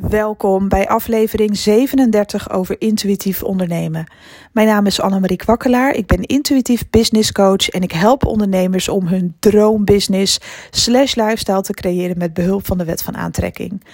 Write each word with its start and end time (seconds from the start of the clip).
Welkom 0.00 0.68
bij 0.68 0.88
aflevering 0.88 1.56
37 1.56 2.50
over 2.50 2.80
intuïtief 2.80 3.42
ondernemen. 3.42 4.06
Mijn 4.52 4.66
naam 4.66 4.86
is 4.86 5.00
Annemarie 5.00 5.36
Kwakkelaar. 5.36 5.94
Ik 5.94 6.06
ben 6.06 6.22
intuïtief 6.22 6.90
business 6.90 7.32
coach 7.32 7.68
en 7.68 7.82
ik 7.82 7.92
help 7.92 8.26
ondernemers 8.26 8.88
om 8.88 9.06
hun 9.06 9.36
droombusiness 9.38 10.40
slash 10.70 11.14
lifestyle 11.14 11.60
te 11.60 11.72
creëren 11.72 12.18
met 12.18 12.34
behulp 12.34 12.66
van 12.66 12.78
de 12.78 12.84
wet 12.84 13.02
van 13.02 13.16
aantrekking. 13.16 13.84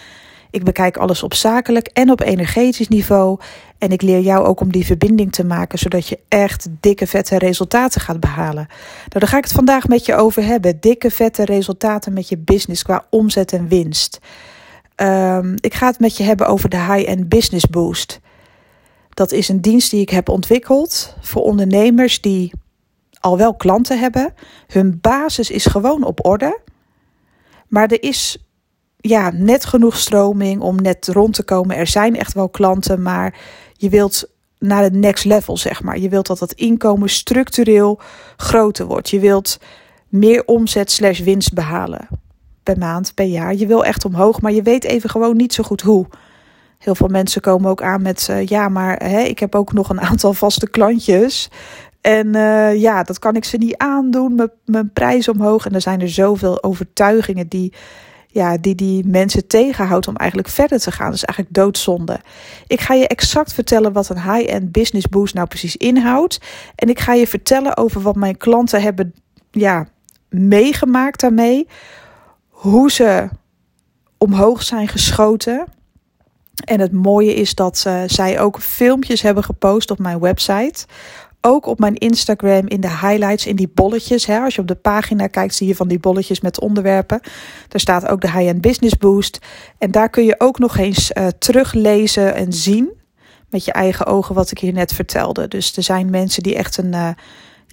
Ik 0.51 0.65
bekijk 0.65 0.97
alles 0.97 1.23
op 1.23 1.35
zakelijk 1.35 1.87
en 1.87 2.11
op 2.11 2.21
energetisch 2.21 2.89
niveau 2.89 3.41
en 3.79 3.91
ik 3.91 4.03
leer 4.03 4.21
jou 4.21 4.47
ook 4.47 4.61
om 4.61 4.73
die 4.73 4.87
verbinding 4.87 5.33
te 5.33 5.45
maken 5.45 5.79
zodat 5.79 6.09
je 6.09 6.19
echt 6.29 6.69
dikke 6.81 7.07
vette 7.07 7.39
resultaten 7.39 8.01
gaat 8.01 8.21
behalen. 8.21 8.67
Nou, 8.99 9.09
daar 9.09 9.29
ga 9.29 9.37
ik 9.37 9.45
het 9.45 9.53
vandaag 9.53 9.89
met 9.89 10.07
je 10.07 10.15
over 10.15 10.45
hebben. 10.45 10.81
Dikke 10.81 11.11
vette 11.11 11.45
resultaten 11.45 12.13
met 12.13 12.29
je 12.29 12.39
business 12.39 12.83
qua 12.83 13.07
omzet 13.11 13.53
en 13.53 13.69
winst. 13.69 14.21
Um, 14.97 15.55
ik 15.61 15.75
ga 15.75 15.87
het 15.87 15.99
met 15.99 16.17
je 16.17 16.23
hebben 16.23 16.47
over 16.47 16.69
de 16.69 16.77
High-End 16.77 17.29
Business 17.29 17.67
Boost. 17.67 18.21
Dat 19.11 19.33
is 19.33 19.49
een 19.49 19.61
dienst 19.61 19.91
die 19.91 20.01
ik 20.01 20.11
heb 20.11 20.29
ontwikkeld 20.29 21.17
voor 21.21 21.43
ondernemers 21.43 22.21
die 22.21 22.53
al 23.21 23.37
wel 23.37 23.55
klanten 23.55 23.99
hebben. 23.99 24.35
Hun 24.67 24.99
basis 25.01 25.51
is 25.51 25.67
gewoon 25.67 26.05
op 26.05 26.27
orde. 26.27 26.61
Maar 27.69 27.91
er 27.91 28.03
is 28.03 28.39
ja, 28.97 29.31
net 29.31 29.65
genoeg 29.65 29.97
stroming 29.97 30.61
om 30.61 30.77
net 30.77 31.09
rond 31.09 31.35
te 31.35 31.43
komen. 31.43 31.77
Er 31.77 31.87
zijn 31.87 32.17
echt 32.17 32.33
wel 32.33 32.49
klanten, 32.49 33.03
maar 33.03 33.39
je 33.73 33.89
wilt 33.89 34.31
naar 34.59 34.83
het 34.83 34.95
next 34.95 35.25
level, 35.25 35.57
zeg 35.57 35.83
maar. 35.83 35.99
Je 35.99 36.09
wilt 36.09 36.27
dat 36.27 36.41
het 36.41 36.53
inkomen 36.53 37.09
structureel 37.09 38.01
groter 38.37 38.87
wordt. 38.87 39.11
Je 39.11 39.19
wilt 39.19 39.61
meer 40.09 40.45
omzet 40.45 40.91
slash 40.91 41.21
winst 41.21 41.55
behalen 41.55 42.09
per 42.65 42.79
maand, 42.79 43.15
per 43.15 43.27
jaar. 43.27 43.55
Je 43.55 43.67
wil 43.67 43.85
echt 43.85 44.05
omhoog, 44.05 44.41
maar 44.41 44.53
je 44.53 44.63
weet 44.63 44.85
even 44.85 45.11
gewoon 45.11 45.37
niet 45.37 45.53
zo 45.53 45.63
goed 45.63 45.81
hoe. 45.81 46.07
Heel 46.79 46.95
veel 46.95 47.09
mensen 47.09 47.41
komen 47.41 47.71
ook 47.71 47.83
aan 47.83 48.03
met: 48.03 48.29
uh, 48.31 48.47
ja, 48.47 48.69
maar 48.69 48.97
hè, 48.97 49.21
ik 49.21 49.39
heb 49.39 49.55
ook 49.55 49.73
nog 49.73 49.89
een 49.89 50.01
aantal 50.01 50.35
vaste 50.45 50.71
klantjes. 50.71 51.51
En 52.01 52.27
uh, 52.27 52.81
ja, 52.81 53.03
dat 53.03 53.19
kan 53.19 53.37
ik 53.37 53.45
ze 53.45 53.57
niet 53.57 53.77
aandoen. 53.77 54.35
Mijn, 54.35 54.51
mijn 54.65 54.93
prijs 54.93 55.29
omhoog. 55.29 55.67
En 55.67 55.75
er 55.75 55.81
zijn 55.81 56.01
er 56.01 56.09
zoveel 56.09 56.63
overtuigingen 56.63 57.49
die, 57.49 57.73
ja, 58.29 58.57
die 58.57 58.75
die 58.75 59.07
mensen 59.07 59.47
tegenhoudt 59.47 60.09
om 60.09 60.17
eigenlijk 60.17 60.49
verder 60.49 60.81
te 60.81 60.93
gaan. 60.93 61.07
Dat 61.07 61.15
is 61.15 61.25
eigenlijk 61.25 61.57
doodzonde. 61.57 62.21
Ik 62.67 62.81
ga 62.81 62.95
je 62.95 63.09
exact 63.09 63.55
vertellen 63.55 63.93
wat 63.93 64.09
een 64.09 64.33
high-end 64.33 64.73
business 64.73 65.09
boost 65.09 65.35
nou 65.35 65.47
precies 65.47 65.77
inhoudt. 65.77 66.41
En 66.75 66.89
ik 66.89 67.01
ga 67.01 67.13
je 67.13 67.27
vertellen 67.27 67.77
over 67.77 68.01
wat 68.01 68.17
mijn 68.17 68.37
klanten 68.37 68.83
hebben 68.83 69.15
ja, 69.51 69.87
meegemaakt 70.29 71.21
daarmee 71.21 71.67
hoe 72.65 72.91
ze 72.91 73.29
omhoog 74.19 74.63
zijn 74.63 74.89
geschoten. 74.89 75.65
En 76.65 76.81
het 76.81 76.93
mooie 76.93 77.35
is 77.35 77.55
dat 77.55 77.85
uh, 77.87 78.03
zij 78.07 78.41
ook 78.41 78.61
filmpjes 78.61 79.23
hebben 79.23 79.45
gepost 79.45 79.91
op 79.91 79.99
mijn 79.99 80.21
website. 80.21 80.87
Ook 81.41 81.67
op 81.67 81.79
mijn 81.79 81.95
Instagram 81.95 82.67
in 82.67 82.81
de 82.81 82.91
highlights, 82.91 83.47
in 83.47 83.57
die 83.57 83.71
bolletjes. 83.75 84.27
Hè. 84.27 84.39
Als 84.39 84.55
je 84.55 84.61
op 84.61 84.69
de 84.69 84.75
pagina 84.75 85.27
kijkt, 85.27 85.55
zie 85.55 85.67
je 85.67 85.77
van 85.77 85.89
die 85.89 85.99
bolletjes 85.99 86.41
met 86.41 86.61
onderwerpen. 86.61 87.21
Daar 87.69 87.81
staat 87.81 88.09
ook 88.09 88.21
de 88.21 88.31
High-End 88.31 88.61
Business 88.61 88.97
Boost. 88.97 89.39
En 89.79 89.91
daar 89.91 90.11
kun 90.11 90.25
je 90.25 90.35
ook 90.39 90.59
nog 90.59 90.77
eens 90.77 91.11
uh, 91.11 91.27
teruglezen 91.27 92.35
en 92.35 92.53
zien. 92.53 92.93
Met 93.51 93.65
je 93.65 93.73
eigen 93.73 94.07
ogen 94.07 94.35
wat 94.35 94.51
ik 94.51 94.59
hier 94.59 94.73
net 94.73 94.93
vertelde. 94.93 95.49
Dus 95.49 95.77
er 95.77 95.83
zijn 95.83 96.11
mensen 96.11 96.43
die 96.43 96.55
echt 96.55 96.77
een, 96.77 96.93
uh, 96.93 97.09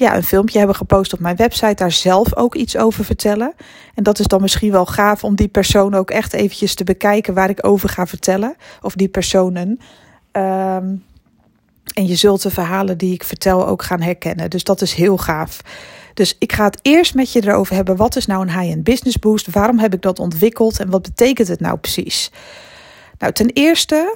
ja, 0.01 0.15
een 0.15 0.23
filmpje 0.23 0.57
hebben 0.57 0.75
gepost 0.75 1.13
op 1.13 1.19
mijn 1.19 1.35
website, 1.35 1.73
daar 1.73 1.91
zelf 1.91 2.35
ook 2.35 2.55
iets 2.55 2.77
over 2.77 3.05
vertellen. 3.05 3.53
En 3.95 4.03
dat 4.03 4.19
is 4.19 4.25
dan 4.25 4.41
misschien 4.41 4.71
wel 4.71 4.85
gaaf 4.85 5.23
om 5.23 5.35
die 5.35 5.47
persoon 5.47 5.93
ook 5.93 6.11
echt 6.11 6.33
eventjes 6.33 6.75
te 6.75 6.83
bekijken 6.83 7.33
waar 7.33 7.49
ik 7.49 7.65
over 7.65 7.89
ga 7.89 8.07
vertellen. 8.07 8.55
Of 8.81 8.93
die 8.93 9.07
personen. 9.07 9.79
Um, 10.31 11.03
en 11.93 12.07
je 12.07 12.15
zult 12.15 12.41
de 12.41 12.49
verhalen 12.49 12.97
die 12.97 13.13
ik 13.13 13.23
vertel 13.23 13.67
ook 13.67 13.83
gaan 13.83 14.01
herkennen. 14.01 14.49
Dus 14.49 14.63
dat 14.63 14.81
is 14.81 14.93
heel 14.93 15.17
gaaf. 15.17 15.61
Dus 16.13 16.35
ik 16.39 16.53
ga 16.53 16.63
het 16.63 16.79
eerst 16.81 17.15
met 17.15 17.31
je 17.31 17.47
erover 17.47 17.75
hebben. 17.75 17.95
Wat 17.95 18.15
is 18.15 18.25
nou 18.25 18.41
een 18.41 18.59
high-end 18.59 18.83
business 18.83 19.19
boost? 19.19 19.51
Waarom 19.51 19.79
heb 19.79 19.93
ik 19.93 20.01
dat 20.01 20.19
ontwikkeld? 20.19 20.79
En 20.79 20.89
wat 20.89 21.01
betekent 21.01 21.47
het 21.47 21.59
nou 21.59 21.77
precies? 21.77 22.31
Nou, 23.17 23.33
ten 23.33 23.49
eerste 23.49 24.15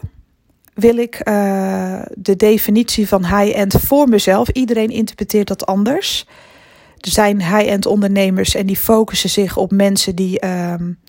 wil 0.75 0.97
ik 0.97 1.21
uh, 1.23 2.01
de 2.15 2.35
definitie 2.35 3.07
van 3.07 3.25
high-end 3.25 3.75
voor 3.79 4.09
mezelf. 4.09 4.49
Iedereen 4.49 4.89
interpreteert 4.89 5.47
dat 5.47 5.65
anders. 5.65 6.27
Er 6.99 7.11
zijn 7.11 7.41
high-end 7.41 7.85
ondernemers 7.85 8.55
en 8.55 8.65
die 8.65 8.77
focussen 8.77 9.29
zich 9.29 9.57
op 9.57 9.71
mensen 9.71 10.15
die 10.15 10.45
um, 10.45 10.99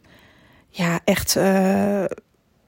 ja, 0.69 1.00
echt 1.05 1.37
uh, 1.37 2.05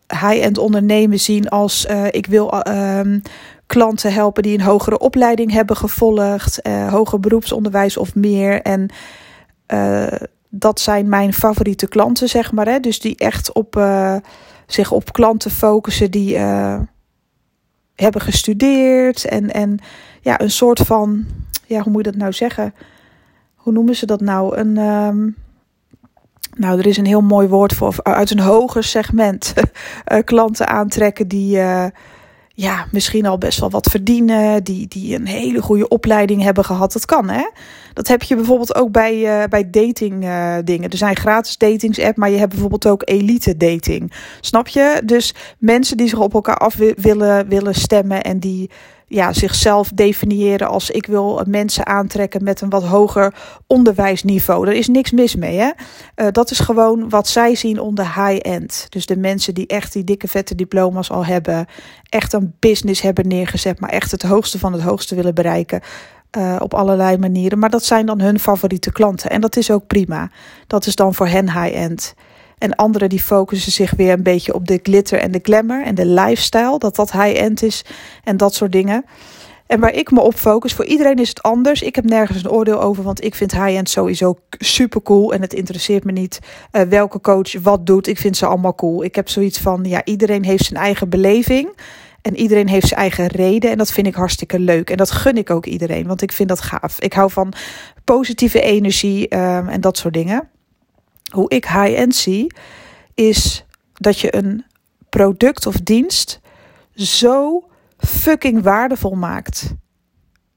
high-end 0.08 0.58
ondernemen 0.58 1.20
zien 1.20 1.48
als 1.48 1.86
uh, 1.90 2.04
ik 2.10 2.26
wil 2.26 2.68
um, 2.68 3.22
klanten 3.66 4.12
helpen 4.12 4.42
die 4.42 4.58
een 4.58 4.64
hogere 4.64 4.98
opleiding 4.98 5.52
hebben 5.52 5.76
gevolgd, 5.76 6.60
hoger 6.90 7.20
beroepsonderwijs 7.20 7.96
of 7.96 8.14
meer. 8.14 8.62
En 8.62 8.88
dat 10.48 10.80
zijn 10.80 11.08
mijn 11.08 11.32
favoriete 11.32 11.88
klanten, 11.88 12.28
zeg 12.28 12.52
maar. 12.52 12.66
Hè? 12.66 12.80
Dus 12.80 13.00
die 13.00 13.16
echt 13.16 13.52
op 13.52 13.74
zich 14.72 14.92
op 14.92 15.12
klanten 15.12 15.50
focussen 15.50 16.10
die 16.10 16.36
uh, 16.36 16.80
hebben 17.94 18.20
gestudeerd 18.20 19.24
en, 19.24 19.52
en 19.52 19.78
ja, 20.20 20.40
een 20.40 20.50
soort 20.50 20.78
van, 20.80 21.26
ja, 21.66 21.80
hoe 21.80 21.92
moet 21.92 22.04
je 22.04 22.10
dat 22.10 22.20
nou 22.20 22.32
zeggen? 22.32 22.74
Hoe 23.54 23.72
noemen 23.72 23.96
ze 23.96 24.06
dat 24.06 24.20
nou? 24.20 24.56
Een, 24.56 24.76
um, 24.76 25.36
nou, 26.56 26.78
er 26.78 26.86
is 26.86 26.96
een 26.96 27.06
heel 27.06 27.20
mooi 27.20 27.48
woord 27.48 27.74
voor, 27.74 27.96
uit 28.02 28.30
een 28.30 28.40
hoger 28.40 28.84
segment 28.84 29.54
uh, 30.12 30.18
klanten 30.24 30.68
aantrekken 30.68 31.28
die, 31.28 31.56
uh, 31.56 31.86
ja, 32.60 32.86
misschien 32.92 33.26
al 33.26 33.38
best 33.38 33.60
wel 33.60 33.70
wat 33.70 33.88
verdienen, 33.90 34.64
die, 34.64 34.88
die 34.88 35.14
een 35.14 35.26
hele 35.26 35.62
goede 35.62 35.88
opleiding 35.88 36.42
hebben 36.42 36.64
gehad. 36.64 36.92
Dat 36.92 37.04
kan, 37.04 37.28
hè? 37.28 37.50
Dat 37.92 38.08
heb 38.08 38.22
je 38.22 38.34
bijvoorbeeld 38.34 38.74
ook 38.74 38.92
bij, 38.92 39.42
uh, 39.42 39.48
bij 39.48 39.70
dating 39.70 40.24
uh, 40.24 40.56
dingen. 40.64 40.90
Er 40.90 40.96
zijn 40.96 41.16
gratis 41.16 41.56
datings 41.56 42.00
app, 42.00 42.16
maar 42.16 42.30
je 42.30 42.36
hebt 42.36 42.50
bijvoorbeeld 42.50 42.86
ook 42.86 43.02
elite 43.04 43.56
dating. 43.56 44.12
Snap 44.40 44.68
je? 44.68 45.02
Dus 45.04 45.34
mensen 45.58 45.96
die 45.96 46.08
zich 46.08 46.18
op 46.18 46.34
elkaar 46.34 46.56
af 46.56 46.76
willen, 46.96 47.48
willen 47.48 47.74
stemmen 47.74 48.22
en 48.22 48.38
die 48.38 48.70
ja, 49.08 49.32
zichzelf 49.32 49.90
definiëren 49.94 50.68
als 50.68 50.90
ik 50.90 51.06
wil 51.06 51.42
mensen 51.46 51.86
aantrekken 51.86 52.44
met 52.44 52.60
een 52.60 52.68
wat 52.68 52.84
hoger 52.84 53.34
onderwijsniveau. 53.66 54.68
Er 54.68 54.74
is 54.74 54.88
niks 54.88 55.10
mis 55.10 55.36
mee. 55.36 55.58
Hè? 55.58 55.70
Uh, 56.16 56.26
dat 56.32 56.50
is 56.50 56.58
gewoon 56.58 57.08
wat 57.08 57.28
zij 57.28 57.54
zien 57.54 57.80
onder 57.80 58.04
high-end. 58.04 58.86
Dus 58.88 59.06
de 59.06 59.16
mensen 59.16 59.54
die 59.54 59.66
echt 59.66 59.92
die 59.92 60.04
dikke 60.04 60.28
vette 60.28 60.54
diploma's 60.54 61.10
al 61.10 61.26
hebben, 61.26 61.66
echt 62.08 62.32
een 62.32 62.54
business 62.58 63.00
hebben 63.00 63.28
neergezet, 63.28 63.80
maar 63.80 63.90
echt 63.90 64.10
het 64.10 64.22
hoogste 64.22 64.58
van 64.58 64.72
het 64.72 64.82
hoogste 64.82 65.14
willen 65.14 65.34
bereiken. 65.34 65.80
Uh, 66.38 66.56
op 66.58 66.74
allerlei 66.74 67.18
manieren. 67.18 67.58
Maar 67.58 67.70
dat 67.70 67.84
zijn 67.84 68.06
dan 68.06 68.20
hun 68.20 68.38
favoriete 68.38 68.92
klanten. 68.92 69.30
En 69.30 69.40
dat 69.40 69.56
is 69.56 69.70
ook 69.70 69.86
prima. 69.86 70.30
Dat 70.66 70.86
is 70.86 70.94
dan 70.94 71.14
voor 71.14 71.26
hen 71.26 71.52
high-end. 71.62 72.14
En 72.58 72.74
anderen 72.76 73.08
die 73.08 73.22
focussen 73.22 73.72
zich 73.72 73.90
weer 73.90 74.12
een 74.12 74.22
beetje 74.22 74.54
op 74.54 74.66
de 74.66 74.80
glitter 74.82 75.18
en 75.18 75.30
de 75.30 75.40
glamour 75.42 75.84
en 75.84 75.94
de 75.94 76.06
lifestyle. 76.06 76.78
Dat 76.78 76.96
dat 76.96 77.12
high-end 77.12 77.62
is 77.62 77.84
en 78.24 78.36
dat 78.36 78.54
soort 78.54 78.72
dingen. 78.72 79.04
En 79.68 79.80
waar 79.80 79.94
ik 79.94 80.10
me 80.10 80.20
op 80.20 80.34
focus, 80.34 80.72
voor 80.72 80.84
iedereen 80.84 81.16
is 81.18 81.28
het 81.28 81.42
anders. 81.42 81.82
Ik 81.82 81.94
heb 81.94 82.04
nergens 82.04 82.44
een 82.44 82.50
oordeel 82.50 82.80
over, 82.80 83.02
want 83.02 83.24
ik 83.24 83.34
vind 83.34 83.52
high-end 83.52 83.90
sowieso 83.90 84.38
super 84.50 85.02
cool. 85.02 85.32
En 85.32 85.40
het 85.40 85.52
interesseert 85.52 86.04
me 86.04 86.12
niet 86.12 86.38
uh, 86.72 86.82
welke 86.82 87.20
coach 87.20 87.52
wat 87.62 87.86
doet. 87.86 88.06
Ik 88.06 88.18
vind 88.18 88.36
ze 88.36 88.46
allemaal 88.46 88.74
cool. 88.74 89.04
Ik 89.04 89.14
heb 89.14 89.28
zoiets 89.28 89.58
van, 89.58 89.84
ja, 89.84 90.04
iedereen 90.04 90.44
heeft 90.44 90.64
zijn 90.64 90.82
eigen 90.82 91.08
beleving. 91.08 91.68
En 92.22 92.36
iedereen 92.36 92.68
heeft 92.68 92.86
zijn 92.86 93.00
eigen 93.00 93.26
reden. 93.26 93.70
En 93.70 93.78
dat 93.78 93.92
vind 93.92 94.06
ik 94.06 94.14
hartstikke 94.14 94.58
leuk. 94.58 94.90
En 94.90 94.96
dat 94.96 95.10
gun 95.10 95.36
ik 95.36 95.50
ook 95.50 95.66
iedereen, 95.66 96.06
want 96.06 96.22
ik 96.22 96.32
vind 96.32 96.48
dat 96.48 96.60
gaaf. 96.60 97.00
Ik 97.00 97.12
hou 97.12 97.30
van 97.30 97.52
positieve 98.04 98.60
energie 98.60 99.36
um, 99.36 99.68
en 99.68 99.80
dat 99.80 99.96
soort 99.96 100.14
dingen 100.14 100.48
hoe 101.28 101.50
ik 101.50 101.64
high-end 101.64 102.14
zie, 102.14 102.54
is 103.14 103.64
dat 103.92 104.20
je 104.20 104.36
een 104.36 104.64
product 105.08 105.66
of 105.66 105.74
dienst 105.74 106.40
zo 106.94 107.68
fucking 107.98 108.62
waardevol 108.62 109.14
maakt. 109.14 109.74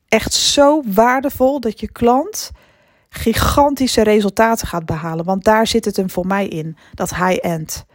Echt 0.07 0.33
zo 0.33 0.81
waardevol 0.85 1.59
dat 1.59 1.79
je 1.79 1.91
klant 1.91 2.51
gigantische 3.13 4.01
resultaten 4.01 4.67
gaat 4.67 4.85
behalen. 4.85 5.25
Want 5.25 5.43
daar 5.43 5.67
zit 5.67 5.85
het 5.85 5.95
hem 5.95 6.09
voor 6.09 6.27
mij 6.27 6.47
in, 6.47 6.77
dat 6.93 7.15
high-end. 7.15 7.85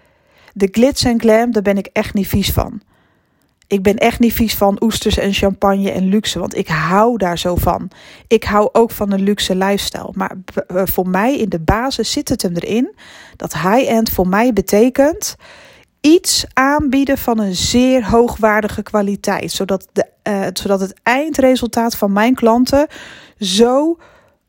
De 0.52 0.68
glitz 0.70 1.04
en 1.04 1.20
glam, 1.20 1.52
daar 1.52 1.62
ben 1.62 1.78
ik 1.78 1.88
echt 1.92 2.14
niet 2.14 2.28
vies 2.28 2.52
van. 2.52 2.82
Ik 3.68 3.82
ben 3.82 3.96
echt 3.96 4.18
niet 4.18 4.32
vies 4.32 4.54
van 4.54 4.82
oesters 4.82 5.18
en 5.18 5.32
champagne 5.32 5.90
en 5.90 6.08
luxe, 6.08 6.38
want 6.38 6.56
ik 6.56 6.68
hou 6.68 7.16
daar 7.16 7.38
zo 7.38 7.56
van. 7.56 7.90
Ik 8.26 8.44
hou 8.44 8.68
ook 8.72 8.90
van 8.90 9.12
een 9.12 9.22
luxe 9.22 9.56
lifestyle. 9.56 10.12
Maar 10.12 10.36
eh, 10.66 10.82
voor 10.84 11.08
mij 11.08 11.38
in 11.38 11.48
de 11.48 11.60
basis 11.60 12.12
zit 12.12 12.28
het 12.28 12.42
hem 12.42 12.54
erin 12.54 12.94
dat 13.36 13.52
high-end 13.52 14.10
voor 14.10 14.28
mij 14.28 14.52
betekent 14.52 15.36
iets 16.00 16.44
aanbieden 16.52 17.18
van 17.18 17.38
een 17.38 17.54
zeer 17.54 18.08
hoogwaardige 18.08 18.82
kwaliteit, 18.82 19.52
zodat, 19.52 19.88
de, 19.92 20.06
uh, 20.28 20.46
zodat 20.52 20.80
het 20.80 20.94
eindresultaat 21.02 21.96
van 21.96 22.12
mijn 22.12 22.34
klanten 22.34 22.86
zo, 23.38 23.98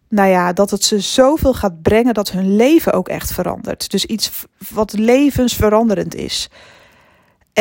nou 0.10 0.30
ja, 0.30 0.54
dat 0.54 0.72
het 0.72 0.84
ze 0.84 1.00
zoveel 1.00 1.54
gaat 1.54 1.82
brengen 1.82 2.14
dat 2.14 2.32
hun 2.32 2.56
leven 2.56 2.94
ook 2.94 3.08
echt 3.08 3.34
verandert. 3.34 3.92
Dus 3.92 4.06
iets 4.06 4.46
wat 4.70 4.94
levensveranderend 4.94 6.16
is. 6.16 6.50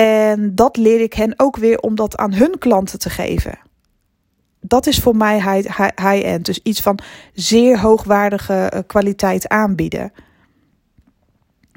En 0.02 0.54
dat 0.54 0.76
leer 0.76 1.00
ik 1.00 1.12
hen 1.12 1.34
ook 1.36 1.56
weer 1.56 1.78
om 1.78 1.94
dat 1.94 2.16
aan 2.16 2.32
hun 2.32 2.58
klanten 2.58 2.98
te 2.98 3.10
geven. 3.10 3.58
Dat 4.60 4.86
is 4.86 4.98
voor 4.98 5.16
mij 5.16 5.62
high-end. 5.96 6.46
Dus 6.46 6.60
iets 6.62 6.80
van 6.80 6.98
zeer 7.32 7.80
hoogwaardige 7.80 8.54
eh, 8.54 8.80
kwaliteit 8.86 9.48
aanbieden. 9.48 10.12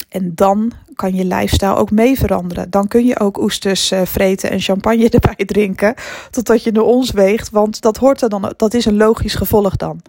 En 0.10 0.31
dan 0.36 0.71
kan 0.94 1.16
je 1.16 1.25
lifestyle 1.25 1.75
ook 1.75 1.92
mee 1.92 2.18
veranderen. 2.18 2.69
Dan 2.69 2.88
kun 2.88 3.06
je 3.06 3.19
ook 3.19 3.42
oesters 3.42 3.92
uh, 3.92 4.01
vreten 4.06 4.50
en 4.50 4.60
champagne 4.60 5.10
erbij 5.19 5.45
drinken. 5.45 5.94
Totdat 6.31 6.63
je 6.63 6.71
naar 6.71 6.83
ons 6.83 7.12
weegt. 7.12 7.50
Want 7.50 7.81
dat 7.81 7.98
hoort 7.98 8.21
er 8.21 8.30
dan. 8.30 8.54
Dat 8.57 8.74
is 8.74 8.86
een 8.86 8.98
logisch 8.98 9.36
gevolg 9.36 9.75
dan. 9.75 10.01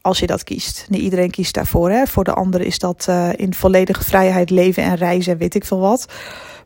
Als 0.00 0.18
je 0.18 0.26
dat 0.26 0.44
kiest. 0.44 0.86
Niet 0.88 1.02
iedereen 1.02 1.30
kiest 1.30 1.54
daarvoor. 1.54 1.90
Hè? 1.90 2.06
Voor 2.06 2.24
de 2.24 2.34
anderen 2.34 2.66
is 2.66 2.78
dat 2.78 3.06
uh, 3.10 3.28
in 3.36 3.54
volledige 3.54 4.04
vrijheid 4.04 4.50
leven 4.50 4.82
en 4.82 4.94
reizen 4.94 5.32
en 5.32 5.38
weet 5.38 5.54
ik 5.54 5.64
veel 5.64 5.78
wat. 5.78 6.06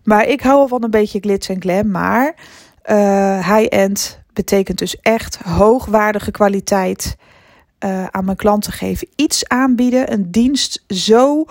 Maar 0.03 0.27
ik 0.27 0.41
hou 0.41 0.57
wel 0.57 0.69
van 0.69 0.83
een 0.83 0.91
beetje 0.91 1.21
glitz 1.21 1.51
en 1.51 1.61
glam. 1.61 1.91
Maar 1.91 2.35
uh, 2.91 3.57
high-end 3.57 4.21
betekent 4.33 4.79
dus 4.79 5.01
echt 5.01 5.37
hoogwaardige 5.37 6.31
kwaliteit 6.31 7.17
uh, 7.85 8.07
aan 8.07 8.25
mijn 8.25 8.37
klanten 8.37 8.73
geven. 8.73 9.09
Iets 9.17 9.49
aanbieden, 9.49 10.13
een 10.13 10.31
dienst 10.31 10.85
zo 10.89 11.45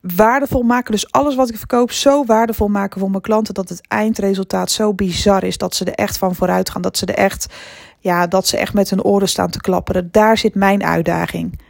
waardevol 0.00 0.62
maken. 0.62 0.92
Dus 0.92 1.12
alles 1.12 1.34
wat 1.34 1.48
ik 1.48 1.56
verkoop 1.56 1.92
zo 1.92 2.24
waardevol 2.24 2.68
maken 2.68 3.00
voor 3.00 3.10
mijn 3.10 3.22
klanten 3.22 3.54
dat 3.54 3.68
het 3.68 3.88
eindresultaat 3.88 4.70
zo 4.70 4.94
bizar 4.94 5.44
is 5.44 5.58
dat 5.58 5.74
ze 5.74 5.84
er 5.84 5.94
echt 5.94 6.18
van 6.18 6.34
vooruit 6.34 6.70
gaan. 6.70 6.82
Dat 6.82 6.98
ze 6.98 7.06
er 7.06 7.14
echt, 7.14 7.54
ja, 7.98 8.26
dat 8.26 8.46
ze 8.46 8.56
echt 8.56 8.74
met 8.74 8.90
hun 8.90 9.02
oren 9.02 9.28
staan 9.28 9.50
te 9.50 9.60
klapperen. 9.60 10.08
Daar 10.12 10.38
zit 10.38 10.54
mijn 10.54 10.84
uitdaging. 10.84 11.60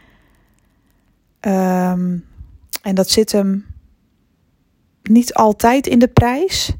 Um, 1.41 2.25
en 2.81 2.95
dat 2.95 3.09
zit 3.09 3.31
hem 3.31 3.65
niet 5.09 5.33
altijd 5.33 5.87
in 5.87 5.99
de 5.99 6.07
prijs. 6.07 6.73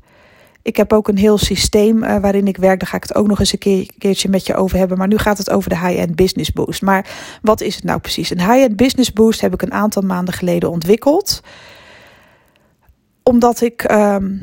Ik 0.62 0.78
heb 0.78 0.94
ook 0.94 1.08
een 1.08 1.18
heel 1.18 1.38
systeem 1.38 2.04
uh, 2.04 2.18
waarin 2.18 2.48
ik 2.48 2.58
werk. 2.58 2.80
Daar 2.80 2.90
ga 2.90 2.96
ik 2.96 3.04
het 3.04 3.16
ook 3.16 3.28
nog 3.28 3.40
eens 3.40 3.54
een 3.54 3.60
keer, 3.60 3.92
keertje 3.98 4.30
met 4.30 4.46
je 4.46 4.56
over 4.56 4.78
hebben. 4.78 4.98
Maar 4.98 5.08
nu 5.08 5.18
gaat 5.18 5.38
het 5.38 5.50
over 5.50 5.70
de 5.70 5.80
high-end 5.80 6.16
business 6.16 6.52
boost. 6.52 6.82
Maar 6.82 7.10
wat 7.42 7.62
is 7.62 7.76
het 7.76 7.84
nou 7.84 8.00
precies? 8.00 8.30
Een 8.30 8.40
high-end 8.52 8.76
business 8.76 9.14
boost 9.14 9.42
heb 9.42 9.54
ik 9.54 9.62
een 9.62 9.74
aantal 9.74 10.02
maanden 10.02 10.34
geleden 10.34 10.70
ontwikkeld. 10.70 11.42
Omdat 13.24 13.62
ik 13.62 13.92
um, 13.92 14.42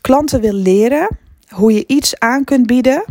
klanten 0.00 0.40
wil 0.40 0.52
leren 0.52 1.08
hoe 1.48 1.72
je 1.72 1.84
iets 1.86 2.18
aan 2.18 2.44
kunt 2.44 2.66
bieden. 2.66 3.04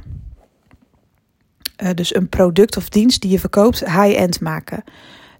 Uh, 1.84 1.90
dus 1.96 2.16
een 2.16 2.30
product 2.30 2.78
of 2.78 2.90
dienst 2.90 3.22
die 3.22 3.32
je 3.32 3.40
verkoopt, 3.40 3.80
high-end 3.80 4.40
maken. 4.40 4.84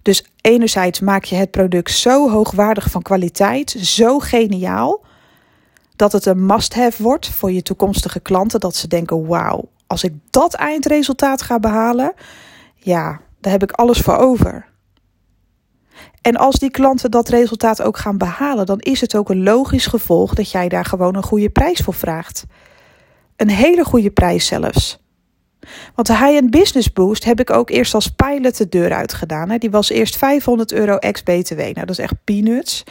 Dus 0.04 0.24
enerzijds 0.40 1.00
maak 1.00 1.24
je 1.24 1.34
het 1.34 1.50
product 1.50 1.90
zo 1.90 2.30
hoogwaardig 2.30 2.90
van 2.90 3.02
kwaliteit, 3.02 3.70
zo 3.70 4.18
geniaal, 4.18 5.04
dat 5.96 6.12
het 6.12 6.26
een 6.26 6.46
must-have 6.46 7.02
wordt 7.02 7.28
voor 7.28 7.52
je 7.52 7.62
toekomstige 7.62 8.20
klanten. 8.20 8.60
Dat 8.60 8.76
ze 8.76 8.88
denken: 8.88 9.26
wauw, 9.26 9.68
als 9.86 10.04
ik 10.04 10.12
dat 10.30 10.54
eindresultaat 10.54 11.42
ga 11.42 11.58
behalen, 11.58 12.12
ja, 12.76 13.20
daar 13.40 13.52
heb 13.52 13.62
ik 13.62 13.72
alles 13.72 13.98
voor 13.98 14.16
over. 14.16 14.66
En 16.22 16.36
als 16.36 16.56
die 16.56 16.70
klanten 16.70 17.10
dat 17.10 17.28
resultaat 17.28 17.82
ook 17.82 17.96
gaan 17.96 18.18
behalen, 18.18 18.66
dan 18.66 18.78
is 18.78 19.00
het 19.00 19.16
ook 19.16 19.30
een 19.30 19.42
logisch 19.42 19.86
gevolg 19.86 20.34
dat 20.34 20.50
jij 20.50 20.68
daar 20.68 20.84
gewoon 20.84 21.16
een 21.16 21.22
goede 21.22 21.50
prijs 21.50 21.80
voor 21.80 21.94
vraagt. 21.94 22.44
Een 23.36 23.50
hele 23.50 23.84
goede 23.84 24.10
prijs 24.10 24.46
zelfs. 24.46 25.03
Want 25.94 26.06
de 26.06 26.16
high-end 26.16 26.50
business 26.50 26.92
boost 26.92 27.24
heb 27.24 27.40
ik 27.40 27.50
ook 27.50 27.70
eerst 27.70 27.94
als 27.94 28.08
pilot 28.08 28.56
de 28.56 28.68
deur 28.68 28.92
uit 28.92 29.14
gedaan. 29.14 29.58
Die 29.58 29.70
was 29.70 29.88
eerst 29.88 30.16
500 30.16 30.72
euro 30.72 30.96
ex-BTW. 30.96 31.58
Nou, 31.58 31.72
dat 31.72 31.90
is 31.90 31.98
echt 31.98 32.14
peanuts. 32.24 32.84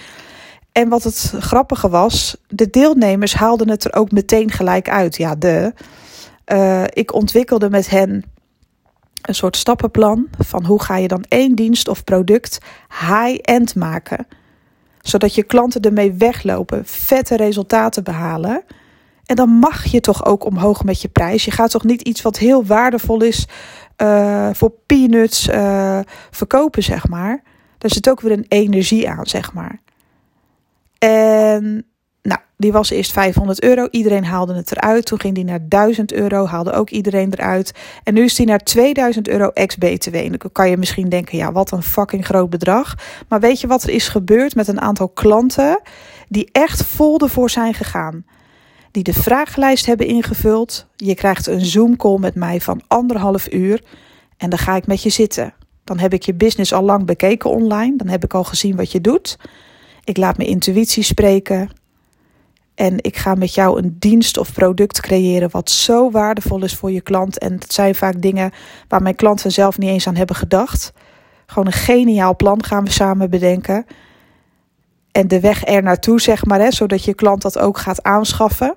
En 0.71 0.89
wat 0.89 1.03
het 1.03 1.33
grappige 1.39 1.89
was, 1.89 2.37
de 2.47 2.69
deelnemers 2.69 3.33
haalden 3.33 3.69
het 3.69 3.83
er 3.83 3.93
ook 3.93 4.11
meteen 4.11 4.51
gelijk 4.51 4.89
uit. 4.89 5.17
Ja, 5.17 5.35
de. 5.35 5.73
Uh, 6.53 6.83
ik 6.89 7.13
ontwikkelde 7.13 7.69
met 7.69 7.89
hen 7.89 8.23
een 9.21 9.35
soort 9.35 9.57
stappenplan 9.57 10.27
van 10.37 10.65
hoe 10.65 10.81
ga 10.81 10.97
je 10.97 11.07
dan 11.07 11.25
één 11.27 11.55
dienst 11.55 11.87
of 11.87 12.03
product 12.03 12.57
high-end 12.89 13.75
maken. 13.75 14.27
Zodat 15.01 15.35
je 15.35 15.43
klanten 15.43 15.81
ermee 15.81 16.13
weglopen, 16.13 16.85
vette 16.85 17.35
resultaten 17.35 18.03
behalen. 18.03 18.63
En 19.25 19.35
dan 19.35 19.49
mag 19.49 19.85
je 19.85 19.99
toch 19.99 20.25
ook 20.25 20.45
omhoog 20.45 20.83
met 20.83 21.01
je 21.01 21.07
prijs. 21.07 21.45
Je 21.45 21.51
gaat 21.51 21.71
toch 21.71 21.83
niet 21.83 22.01
iets 22.01 22.21
wat 22.21 22.37
heel 22.37 22.65
waardevol 22.65 23.21
is 23.21 23.47
uh, 23.97 24.49
voor 24.53 24.71
peanuts 24.85 25.47
uh, 25.47 25.99
verkopen, 26.31 26.83
zeg 26.83 27.07
maar. 27.07 27.43
Daar 27.77 27.91
zit 27.91 28.09
ook 28.09 28.21
weer 28.21 28.31
een 28.31 28.45
energie 28.47 29.09
aan, 29.09 29.25
zeg 29.25 29.53
maar. 29.53 29.79
En 30.97 31.85
nou, 32.21 32.39
die 32.57 32.71
was 32.71 32.89
eerst 32.89 33.11
500 33.11 33.63
euro. 33.63 33.87
Iedereen 33.91 34.25
haalde 34.25 34.53
het 34.53 34.71
eruit. 34.71 35.05
Toen 35.05 35.19
ging 35.19 35.35
die 35.35 35.43
naar 35.43 35.67
1000 35.67 36.13
euro. 36.13 36.45
Haalde 36.45 36.71
ook 36.71 36.89
iedereen 36.89 37.33
eruit. 37.33 37.71
En 38.03 38.13
nu 38.13 38.23
is 38.23 38.35
die 38.35 38.45
naar 38.45 38.59
2000 38.59 39.27
euro 39.27 39.49
ex-BTW. 39.49 40.15
En 40.15 40.29
dan 40.29 40.51
kan 40.51 40.69
je 40.69 40.77
misschien 40.77 41.09
denken, 41.09 41.37
ja, 41.37 41.51
wat 41.51 41.71
een 41.71 41.83
fucking 41.83 42.25
groot 42.25 42.49
bedrag. 42.49 42.95
Maar 43.27 43.39
weet 43.39 43.61
je 43.61 43.67
wat 43.67 43.83
er 43.83 43.89
is 43.89 44.07
gebeurd 44.07 44.55
met 44.55 44.67
een 44.67 44.81
aantal 44.81 45.09
klanten 45.09 45.81
die 46.29 46.49
echt 46.51 46.83
vol 46.83 47.19
ervoor 47.19 47.49
zijn 47.49 47.73
gegaan? 47.73 48.25
Die 48.93 49.03
de 49.03 49.13
vragenlijst 49.13 49.85
hebben 49.85 50.07
ingevuld. 50.07 50.87
Je 50.95 51.15
krijgt 51.15 51.47
een 51.47 51.65
Zoom-call 51.65 52.17
met 52.19 52.35
mij 52.35 52.61
van 52.61 52.81
anderhalf 52.87 53.51
uur. 53.51 53.83
En 54.37 54.49
dan 54.49 54.59
ga 54.59 54.75
ik 54.75 54.87
met 54.87 55.03
je 55.03 55.09
zitten. 55.09 55.53
Dan 55.83 55.99
heb 55.99 56.13
ik 56.13 56.23
je 56.23 56.33
business 56.33 56.73
al 56.73 56.83
lang 56.83 57.05
bekeken 57.05 57.49
online. 57.49 57.97
Dan 57.97 58.07
heb 58.07 58.23
ik 58.23 58.33
al 58.33 58.43
gezien 58.43 58.75
wat 58.75 58.91
je 58.91 59.01
doet. 59.01 59.37
Ik 60.03 60.17
laat 60.17 60.37
mijn 60.37 60.49
intuïtie 60.49 61.03
spreken. 61.03 61.69
En 62.75 63.03
ik 63.03 63.17
ga 63.17 63.35
met 63.35 63.53
jou 63.53 63.77
een 63.79 63.95
dienst 63.99 64.37
of 64.37 64.53
product 64.53 65.01
creëren 65.01 65.51
wat 65.51 65.69
zo 65.69 66.11
waardevol 66.11 66.63
is 66.63 66.75
voor 66.75 66.91
je 66.91 67.01
klant. 67.01 67.37
En 67.37 67.53
het 67.53 67.73
zijn 67.73 67.95
vaak 67.95 68.21
dingen 68.21 68.51
waar 68.87 69.01
mijn 69.01 69.15
klanten 69.15 69.51
zelf 69.51 69.77
niet 69.77 69.89
eens 69.89 70.07
aan 70.07 70.15
hebben 70.15 70.35
gedacht. 70.35 70.93
Gewoon 71.45 71.67
een 71.67 71.73
geniaal 71.73 72.35
plan 72.35 72.63
gaan 72.63 72.83
we 72.83 72.91
samen 72.91 73.29
bedenken. 73.29 73.85
En 75.11 75.27
de 75.27 75.39
weg 75.39 75.67
er 75.67 75.83
naartoe, 75.83 76.21
zeg 76.21 76.45
maar, 76.45 76.59
hè, 76.59 76.71
zodat 76.71 77.03
je 77.03 77.13
klant 77.13 77.41
dat 77.41 77.59
ook 77.59 77.77
gaat 77.77 78.03
aanschaffen. 78.03 78.73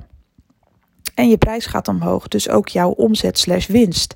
En 1.17 1.29
je 1.29 1.37
prijs 1.37 1.67
gaat 1.67 1.89
omhoog. 1.89 2.29
Dus 2.29 2.49
ook 2.49 2.69
jouw 2.69 2.91
omzet 2.91 3.39
slash 3.39 3.67
winst. 3.67 4.15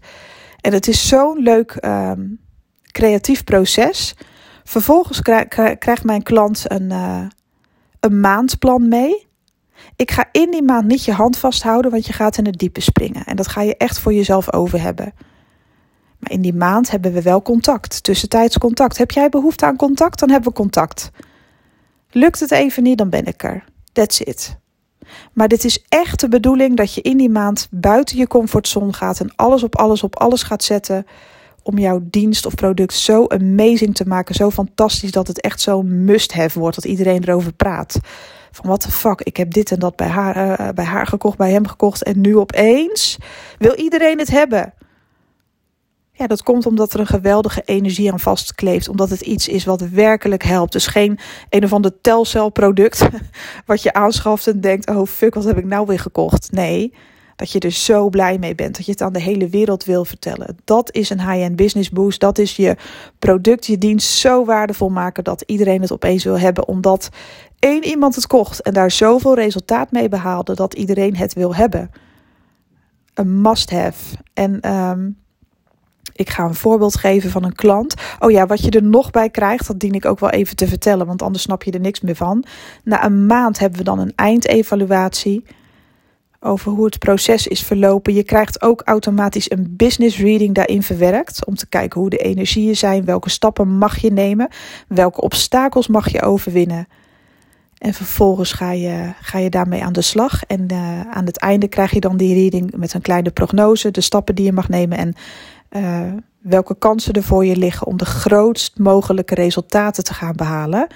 En 0.60 0.72
het 0.72 0.88
is 0.88 1.08
zo'n 1.08 1.38
leuk 1.38 1.78
um, 1.84 2.40
creatief 2.92 3.44
proces. 3.44 4.14
Vervolgens 4.64 5.20
krijgt 5.78 6.04
mijn 6.04 6.22
klant 6.22 6.64
een, 6.70 6.90
uh, 6.90 7.26
een 8.00 8.20
maandplan 8.20 8.88
mee. 8.88 9.26
Ik 9.96 10.10
ga 10.10 10.28
in 10.32 10.50
die 10.50 10.62
maand 10.62 10.86
niet 10.86 11.04
je 11.04 11.12
hand 11.12 11.38
vasthouden, 11.38 11.90
want 11.90 12.06
je 12.06 12.12
gaat 12.12 12.38
in 12.38 12.46
het 12.46 12.58
diepe 12.58 12.80
springen. 12.80 13.24
En 13.24 13.36
dat 13.36 13.48
ga 13.48 13.60
je 13.62 13.76
echt 13.76 13.98
voor 13.98 14.12
jezelf 14.12 14.52
over 14.52 14.80
hebben. 14.80 15.12
Maar 16.18 16.30
in 16.30 16.42
die 16.42 16.54
maand 16.54 16.90
hebben 16.90 17.12
we 17.12 17.22
wel 17.22 17.42
contact, 17.42 18.02
tussentijds 18.02 18.58
contact. 18.58 18.98
Heb 18.98 19.10
jij 19.10 19.28
behoefte 19.28 19.66
aan 19.66 19.76
contact, 19.76 20.18
dan 20.18 20.30
hebben 20.30 20.48
we 20.48 20.56
contact. 20.56 21.10
Lukt 22.10 22.40
het 22.40 22.50
even 22.50 22.82
niet, 22.82 22.98
dan 22.98 23.10
ben 23.10 23.24
ik 23.24 23.42
er. 23.42 23.64
That's 23.92 24.20
it. 24.20 24.58
Maar 25.32 25.48
dit 25.48 25.64
is 25.64 25.84
echt 25.88 26.20
de 26.20 26.28
bedoeling 26.28 26.76
dat 26.76 26.94
je 26.94 27.00
in 27.00 27.16
die 27.16 27.30
maand 27.30 27.68
buiten 27.70 28.16
je 28.16 28.26
comfortzone 28.26 28.92
gaat 28.92 29.20
en 29.20 29.32
alles 29.36 29.62
op 29.62 29.76
alles 29.76 30.02
op 30.02 30.18
alles 30.18 30.42
gaat 30.42 30.64
zetten 30.64 31.06
om 31.62 31.78
jouw 31.78 32.00
dienst 32.02 32.46
of 32.46 32.54
product 32.54 32.94
zo 32.94 33.26
amazing 33.26 33.94
te 33.94 34.06
maken, 34.06 34.34
zo 34.34 34.50
fantastisch 34.50 35.10
dat 35.10 35.26
het 35.26 35.40
echt 35.40 35.60
zo'n 35.60 36.04
must-have 36.04 36.58
wordt, 36.58 36.76
dat 36.76 36.84
iedereen 36.84 37.22
erover 37.22 37.52
praat. 37.52 38.00
Van 38.50 38.70
wat 38.70 38.82
de 38.82 38.90
fuck, 38.90 39.20
ik 39.20 39.36
heb 39.36 39.52
dit 39.52 39.70
en 39.70 39.78
dat 39.78 39.96
bij 39.96 40.08
haar, 40.08 40.60
uh, 40.60 40.68
bij 40.74 40.84
haar 40.84 41.06
gekocht, 41.06 41.36
bij 41.36 41.50
hem 41.50 41.66
gekocht 41.66 42.02
en 42.02 42.20
nu 42.20 42.36
opeens 42.36 43.18
wil 43.58 43.74
iedereen 43.74 44.18
het 44.18 44.30
hebben. 44.30 44.72
Ja, 46.20 46.26
dat 46.26 46.42
komt 46.42 46.66
omdat 46.66 46.92
er 46.92 47.00
een 47.00 47.06
geweldige 47.06 47.62
energie 47.64 48.12
aan 48.12 48.20
vastkleeft. 48.20 48.88
Omdat 48.88 49.10
het 49.10 49.20
iets 49.20 49.48
is 49.48 49.64
wat 49.64 49.80
werkelijk 49.80 50.42
helpt. 50.42 50.72
Dus 50.72 50.86
geen 50.86 51.18
een 51.48 51.64
of 51.64 51.72
ander 51.72 52.00
telcelproduct 52.00 53.08
wat 53.66 53.82
je 53.82 53.92
aanschaft 53.92 54.46
en 54.46 54.60
denkt... 54.60 54.88
oh 54.88 55.06
fuck, 55.06 55.34
wat 55.34 55.44
heb 55.44 55.58
ik 55.58 55.64
nou 55.64 55.86
weer 55.86 55.98
gekocht? 55.98 56.52
Nee, 56.52 56.94
dat 57.36 57.52
je 57.52 57.60
er 57.60 57.70
zo 57.70 58.08
blij 58.08 58.38
mee 58.38 58.54
bent. 58.54 58.76
Dat 58.76 58.84
je 58.84 58.90
het 58.90 59.00
aan 59.00 59.12
de 59.12 59.20
hele 59.20 59.48
wereld 59.48 59.84
wil 59.84 60.04
vertellen. 60.04 60.56
Dat 60.64 60.94
is 60.94 61.10
een 61.10 61.20
high-end 61.20 61.56
business 61.56 61.90
boost. 61.90 62.20
Dat 62.20 62.38
is 62.38 62.56
je 62.56 62.76
product, 63.18 63.66
je 63.66 63.78
dienst 63.78 64.08
zo 64.08 64.44
waardevol 64.44 64.88
maken... 64.88 65.24
dat 65.24 65.42
iedereen 65.46 65.80
het 65.80 65.92
opeens 65.92 66.24
wil 66.24 66.38
hebben. 66.38 66.68
Omdat 66.68 67.08
één 67.58 67.84
iemand 67.84 68.14
het 68.14 68.26
kocht 68.26 68.62
en 68.62 68.72
daar 68.72 68.90
zoveel 68.90 69.34
resultaat 69.34 69.92
mee 69.92 70.08
behaalde... 70.08 70.54
dat 70.54 70.74
iedereen 70.74 71.16
het 71.16 71.34
wil 71.34 71.54
hebben. 71.54 71.90
Een 73.14 73.40
must-have. 73.40 74.16
En... 74.34 74.72
Um, 74.74 75.19
ik 76.20 76.30
ga 76.30 76.44
een 76.44 76.54
voorbeeld 76.54 76.96
geven 76.96 77.30
van 77.30 77.44
een 77.44 77.54
klant. 77.54 77.94
Oh 78.18 78.30
ja, 78.30 78.46
wat 78.46 78.64
je 78.64 78.70
er 78.70 78.82
nog 78.82 79.10
bij 79.10 79.30
krijgt, 79.30 79.66
dat 79.66 79.80
dien 79.80 79.94
ik 79.94 80.04
ook 80.04 80.20
wel 80.20 80.30
even 80.30 80.56
te 80.56 80.68
vertellen, 80.68 81.06
want 81.06 81.22
anders 81.22 81.42
snap 81.42 81.62
je 81.62 81.70
er 81.70 81.80
niks 81.80 82.00
meer 82.00 82.16
van. 82.16 82.44
Na 82.84 83.04
een 83.04 83.26
maand 83.26 83.58
hebben 83.58 83.78
we 83.78 83.84
dan 83.84 83.98
een 83.98 84.12
eindevaluatie 84.14 85.44
over 86.40 86.72
hoe 86.72 86.84
het 86.84 86.98
proces 86.98 87.46
is 87.46 87.62
verlopen. 87.62 88.14
Je 88.14 88.22
krijgt 88.22 88.62
ook 88.62 88.82
automatisch 88.84 89.50
een 89.50 89.74
business 89.76 90.18
reading 90.18 90.54
daarin 90.54 90.82
verwerkt 90.82 91.46
om 91.46 91.54
te 91.54 91.68
kijken 91.68 92.00
hoe 92.00 92.10
de 92.10 92.16
energieën 92.16 92.76
zijn, 92.76 93.04
welke 93.04 93.30
stappen 93.30 93.68
mag 93.68 93.98
je 93.98 94.12
nemen, 94.12 94.48
welke 94.88 95.20
obstakels 95.20 95.88
mag 95.88 96.10
je 96.12 96.22
overwinnen. 96.22 96.88
En 97.78 97.94
vervolgens 97.94 98.52
ga 98.52 98.72
je, 98.72 99.12
ga 99.20 99.38
je 99.38 99.50
daarmee 99.50 99.84
aan 99.84 99.92
de 99.92 100.02
slag. 100.02 100.44
En 100.44 100.66
uh, 100.72 101.00
aan 101.00 101.24
het 101.24 101.38
einde 101.38 101.68
krijg 101.68 101.90
je 101.90 102.00
dan 102.00 102.16
die 102.16 102.34
reading 102.34 102.76
met 102.76 102.94
een 102.94 103.00
kleine 103.00 103.30
prognose, 103.30 103.90
de 103.90 104.00
stappen 104.00 104.34
die 104.34 104.44
je 104.44 104.52
mag 104.52 104.68
nemen 104.68 104.98
en 104.98 105.14
uh, 105.70 106.12
welke 106.38 106.74
kansen 106.78 107.14
er 107.14 107.22
voor 107.22 107.44
je 107.44 107.56
liggen 107.56 107.86
om 107.86 107.96
de 107.96 108.04
grootst 108.04 108.78
mogelijke 108.78 109.34
resultaten 109.34 110.04
te 110.04 110.14
gaan 110.14 110.36
behalen. 110.36 110.86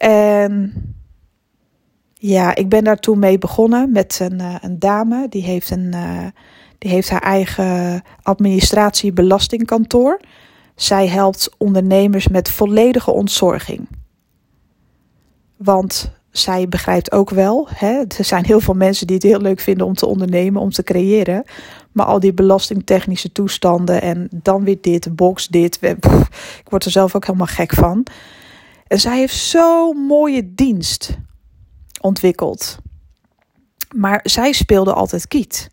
En 0.00 0.72
ja, 2.14 2.54
ik 2.54 2.68
ben 2.68 2.84
daar 2.84 2.98
toen 2.98 3.18
mee 3.18 3.38
begonnen 3.38 3.92
met 3.92 4.18
een, 4.22 4.40
uh, 4.40 4.54
een 4.60 4.78
dame. 4.78 5.26
Die 5.28 5.42
heeft, 5.42 5.70
een, 5.70 5.94
die 6.78 6.90
heeft 6.90 7.10
haar 7.10 7.22
eigen 7.22 8.02
administratie-belastingkantoor. 8.22 10.20
Zij 10.74 11.08
helpt 11.08 11.50
ondernemers 11.56 12.28
met 12.28 12.50
volledige 12.50 13.10
ontzorging. 13.10 13.88
Want 15.56 16.12
zij 16.30 16.68
begrijpt 16.68 17.12
ook 17.12 17.30
wel, 17.30 17.68
hè, 17.74 18.04
er 18.18 18.24
zijn 18.24 18.44
heel 18.44 18.60
veel 18.60 18.74
mensen 18.74 19.06
die 19.06 19.16
het 19.16 19.24
heel 19.24 19.40
leuk 19.40 19.60
vinden 19.60 19.86
om 19.86 19.94
te 19.94 20.06
ondernemen, 20.06 20.62
om 20.62 20.70
te 20.70 20.82
creëren. 20.82 21.44
Maar 21.98 22.06
al 22.06 22.20
die 22.20 22.32
belastingtechnische 22.32 23.32
toestanden 23.32 24.02
en 24.02 24.28
dan 24.42 24.64
weer 24.64 24.78
dit, 24.80 25.16
box 25.16 25.46
dit. 25.46 25.78
ik 26.62 26.68
word 26.68 26.84
er 26.84 26.90
zelf 26.90 27.14
ook 27.14 27.26
helemaal 27.26 27.46
gek 27.46 27.74
van. 27.74 28.06
En 28.86 29.00
zij 29.00 29.18
heeft 29.18 29.36
zo'n 29.36 29.96
mooie 29.96 30.54
dienst 30.54 31.16
ontwikkeld. 32.00 32.78
Maar 33.94 34.20
zij 34.22 34.52
speelde 34.52 34.92
altijd 34.92 35.28
kiet. 35.28 35.70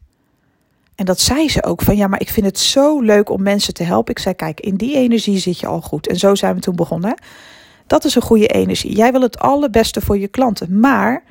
En 0.95 1.05
dat 1.05 1.19
zei 1.19 1.49
ze 1.49 1.63
ook 1.63 1.81
van 1.81 1.95
ja, 1.97 2.07
maar 2.07 2.21
ik 2.21 2.29
vind 2.29 2.45
het 2.45 2.59
zo 2.59 2.99
leuk 2.99 3.29
om 3.29 3.43
mensen 3.43 3.73
te 3.73 3.83
helpen. 3.83 4.11
Ik 4.11 4.19
zei, 4.19 4.35
kijk, 4.35 4.59
in 4.59 4.75
die 4.75 4.95
energie 4.95 5.37
zit 5.37 5.59
je 5.59 5.67
al 5.67 5.81
goed. 5.81 6.07
En 6.07 6.17
zo 6.17 6.35
zijn 6.35 6.55
we 6.55 6.61
toen 6.61 6.75
begonnen. 6.75 7.21
Dat 7.87 8.05
is 8.05 8.15
een 8.15 8.21
goede 8.21 8.47
energie. 8.47 8.95
Jij 8.95 9.11
wil 9.11 9.21
het 9.21 9.39
allerbeste 9.39 10.01
voor 10.01 10.17
je 10.17 10.27
klanten. 10.27 10.79
Maar 10.79 11.23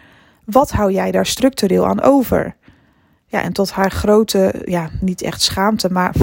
wat 0.44 0.70
hou 0.70 0.92
jij 0.92 1.10
daar 1.10 1.26
structureel 1.26 1.86
aan 1.86 2.02
over? 2.02 2.56
Ja, 3.34 3.42
en 3.42 3.52
tot 3.52 3.70
haar 3.70 3.90
grote, 3.90 4.62
ja, 4.64 4.90
niet 5.00 5.22
echt 5.22 5.42
schaamte, 5.42 5.92
maar 5.92 6.14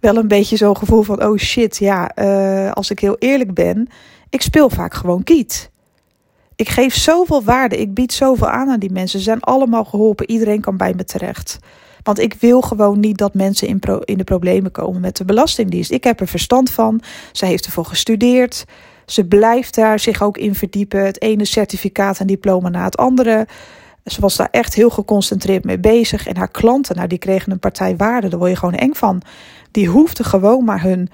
wel 0.00 0.16
een 0.16 0.28
beetje 0.28 0.56
zo'n 0.56 0.76
gevoel 0.76 1.02
van: 1.02 1.24
oh 1.24 1.36
shit, 1.36 1.76
ja, 1.76 2.10
uh, 2.16 2.72
als 2.72 2.90
ik 2.90 2.98
heel 2.98 3.16
eerlijk 3.18 3.54
ben, 3.54 3.88
ik 4.30 4.42
speel 4.42 4.70
vaak 4.70 4.94
gewoon 4.94 5.22
kiet. 5.22 5.70
Ik 6.56 6.68
geef 6.68 6.94
zoveel 6.94 7.42
waarde, 7.42 7.76
ik 7.76 7.94
bied 7.94 8.12
zoveel 8.12 8.48
aan 8.48 8.70
aan 8.70 8.78
die 8.78 8.92
mensen. 8.92 9.18
Ze 9.18 9.24
zijn 9.24 9.40
allemaal 9.40 9.84
geholpen, 9.84 10.30
iedereen 10.30 10.60
kan 10.60 10.76
bij 10.76 10.94
me 10.94 11.04
terecht. 11.04 11.58
Want 12.02 12.18
ik 12.18 12.34
wil 12.34 12.60
gewoon 12.60 13.00
niet 13.00 13.18
dat 13.18 13.34
mensen 13.34 13.68
in, 13.68 13.80
in 14.04 14.18
de 14.18 14.24
problemen 14.24 14.70
komen 14.70 15.00
met 15.00 15.16
de 15.16 15.24
Belastingdienst. 15.24 15.90
Ik 15.90 16.04
heb 16.04 16.20
er 16.20 16.28
verstand 16.28 16.70
van. 16.70 17.00
Zij 17.32 17.48
heeft 17.48 17.66
ervoor 17.66 17.84
gestudeerd. 17.84 18.64
Ze 19.06 19.24
blijft 19.24 19.74
daar 19.74 19.98
zich 19.98 20.22
ook 20.22 20.38
in 20.38 20.54
verdiepen. 20.54 21.04
Het 21.04 21.22
ene 21.22 21.44
certificaat 21.44 22.18
en 22.18 22.26
diploma 22.26 22.68
na 22.68 22.84
het 22.84 22.96
andere. 22.96 23.46
Ze 24.08 24.20
was 24.20 24.36
daar 24.36 24.48
echt 24.50 24.74
heel 24.74 24.90
geconcentreerd 24.90 25.64
mee 25.64 25.78
bezig. 25.78 26.26
En 26.26 26.36
haar 26.36 26.50
klanten, 26.50 26.96
nou, 26.96 27.08
die 27.08 27.18
kregen 27.18 27.52
een 27.52 27.58
partij 27.58 27.96
waarde. 27.96 28.28
Daar 28.28 28.38
word 28.38 28.50
je 28.50 28.56
gewoon 28.56 28.74
eng 28.74 28.94
van. 28.94 29.22
Die 29.70 29.88
hoefden 29.88 30.24
gewoon 30.24 30.64
maar 30.64 30.82
hun, 30.82 31.08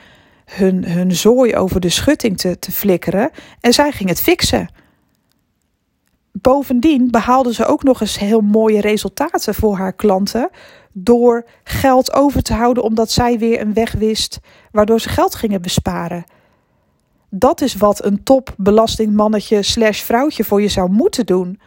hun, 0.44 0.84
hun 0.88 1.12
zooi 1.12 1.56
over 1.56 1.80
de 1.80 1.88
schutting 1.88 2.38
te, 2.38 2.58
te 2.58 2.72
flikkeren. 2.72 3.30
En 3.60 3.72
zij 3.72 3.92
ging 3.92 4.08
het 4.08 4.20
fixen. 4.20 4.68
Bovendien 6.32 7.10
behaalde 7.10 7.54
ze 7.54 7.66
ook 7.66 7.82
nog 7.82 8.00
eens 8.00 8.18
heel 8.18 8.40
mooie 8.40 8.80
resultaten 8.80 9.54
voor 9.54 9.76
haar 9.76 9.92
klanten. 9.92 10.50
Door 10.92 11.46
geld 11.64 12.12
over 12.12 12.42
te 12.42 12.54
houden, 12.54 12.82
omdat 12.82 13.10
zij 13.10 13.38
weer 13.38 13.60
een 13.60 13.74
weg 13.74 13.92
wist 13.92 14.38
waardoor 14.70 15.00
ze 15.00 15.08
geld 15.08 15.34
gingen 15.34 15.62
besparen 15.62 16.24
dat 17.38 17.60
is 17.60 17.74
wat 17.74 18.04
een 18.04 18.22
top 18.22 18.54
belastingmannetje 18.56 19.62
slash 19.62 20.00
vrouwtje 20.00 20.44
voor 20.44 20.62
je 20.62 20.68
zou 20.68 20.90
moeten 20.90 21.26
doen. 21.26 21.60